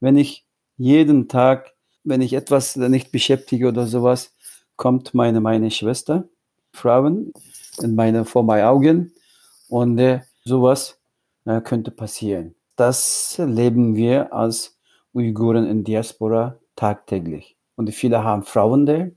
[0.00, 1.72] wenn ich jeden Tag,
[2.04, 4.34] wenn ich etwas nicht beschäftige oder sowas,
[4.76, 6.28] kommt meine, meine Schwester,
[6.72, 7.32] Frauen,
[7.80, 9.12] in meine, vor meinen Augen
[9.68, 10.98] und äh, sowas
[11.44, 12.54] äh, könnte passieren.
[12.76, 14.78] Das leben wir als
[15.14, 17.56] Uiguren in Diaspora tagtäglich.
[17.76, 19.08] Und viele haben Frauen da,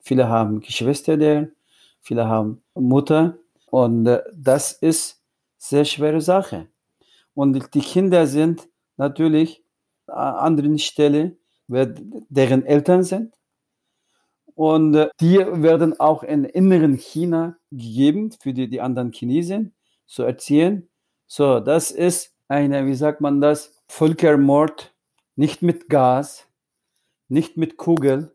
[0.00, 1.46] viele haben Geschwister da,
[2.00, 3.38] viele haben Mutter.
[3.66, 5.22] Und äh, das ist
[5.58, 6.68] sehr schwere Sache.
[7.34, 9.62] Und die Kinder sind natürlich
[10.06, 11.36] an anderen Stelle,
[11.68, 13.34] deren Eltern sind.
[14.54, 19.74] Und äh, die werden auch in inneren China gegeben für die, die anderen Chinesen
[20.06, 20.88] zu erziehen.
[21.26, 24.94] So, das ist eine, wie sagt man das, Völkermord,
[25.34, 26.48] nicht mit Gas,
[27.28, 28.34] nicht mit Kugel.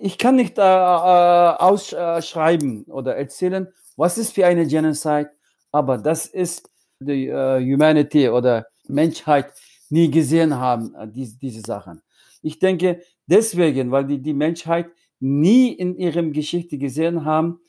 [0.00, 5.30] Ich kann nicht äh, äh, ausschreiben oder erzählen, was ist für eine Genocide,
[5.70, 6.68] aber das ist
[7.00, 9.52] die äh, Humanity oder Menschheit
[9.90, 12.02] nie gesehen haben, äh, diese, diese Sachen.
[12.42, 14.90] Ich denke deswegen, weil die, die Menschheit
[15.20, 17.60] nie in ihrem Geschichte gesehen haben,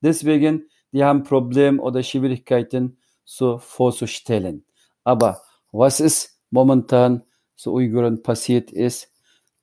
[0.00, 4.64] deswegen, die haben Probleme oder Schwierigkeiten, so vorzustellen.
[5.04, 7.22] Aber was ist momentan
[7.56, 9.10] zu Uiguren passiert ist,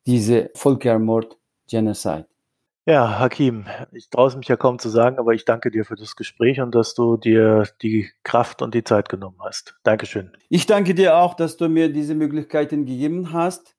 [0.06, 1.36] diese Völkermord,
[1.68, 2.26] Genocide.
[2.88, 5.96] Ja, Hakim, ich traue es mich ja kaum zu sagen, aber ich danke dir für
[5.96, 9.74] das Gespräch und dass du dir die Kraft und die Zeit genommen hast.
[9.82, 10.30] Dankeschön.
[10.50, 13.74] Ich danke dir auch, dass du mir diese Möglichkeiten gegeben hast.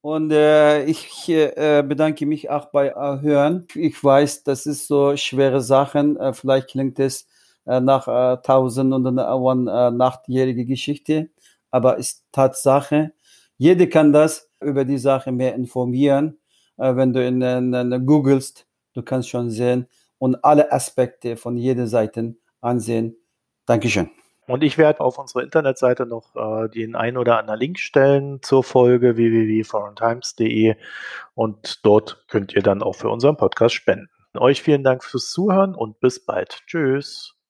[0.00, 3.66] Und äh, ich äh, bedanke mich auch bei äh, Hören.
[3.74, 6.16] Ich weiß, das ist so schwere Sachen.
[6.16, 7.26] Äh, vielleicht klingt es
[7.66, 11.30] äh, nach äh, tausend und eine äh, nachtjährige Geschichte,
[11.72, 13.12] aber ist Tatsache.
[13.56, 16.38] Jeder kann das über die Sache mehr informieren.
[16.76, 19.86] Äh, wenn du in, in, in googelst, du kannst schon sehen
[20.18, 23.16] und alle Aspekte von jeder Seite ansehen.
[23.66, 24.10] Dankeschön.
[24.46, 28.64] Und ich werde auf unserer Internetseite noch äh, den ein oder anderen Link stellen zur
[28.64, 30.74] Folge www.foreigntimes.de
[31.34, 34.08] und dort könnt ihr dann auch für unseren Podcast spenden.
[34.36, 36.62] Euch vielen Dank fürs Zuhören und bis bald.
[36.66, 37.41] Tschüss.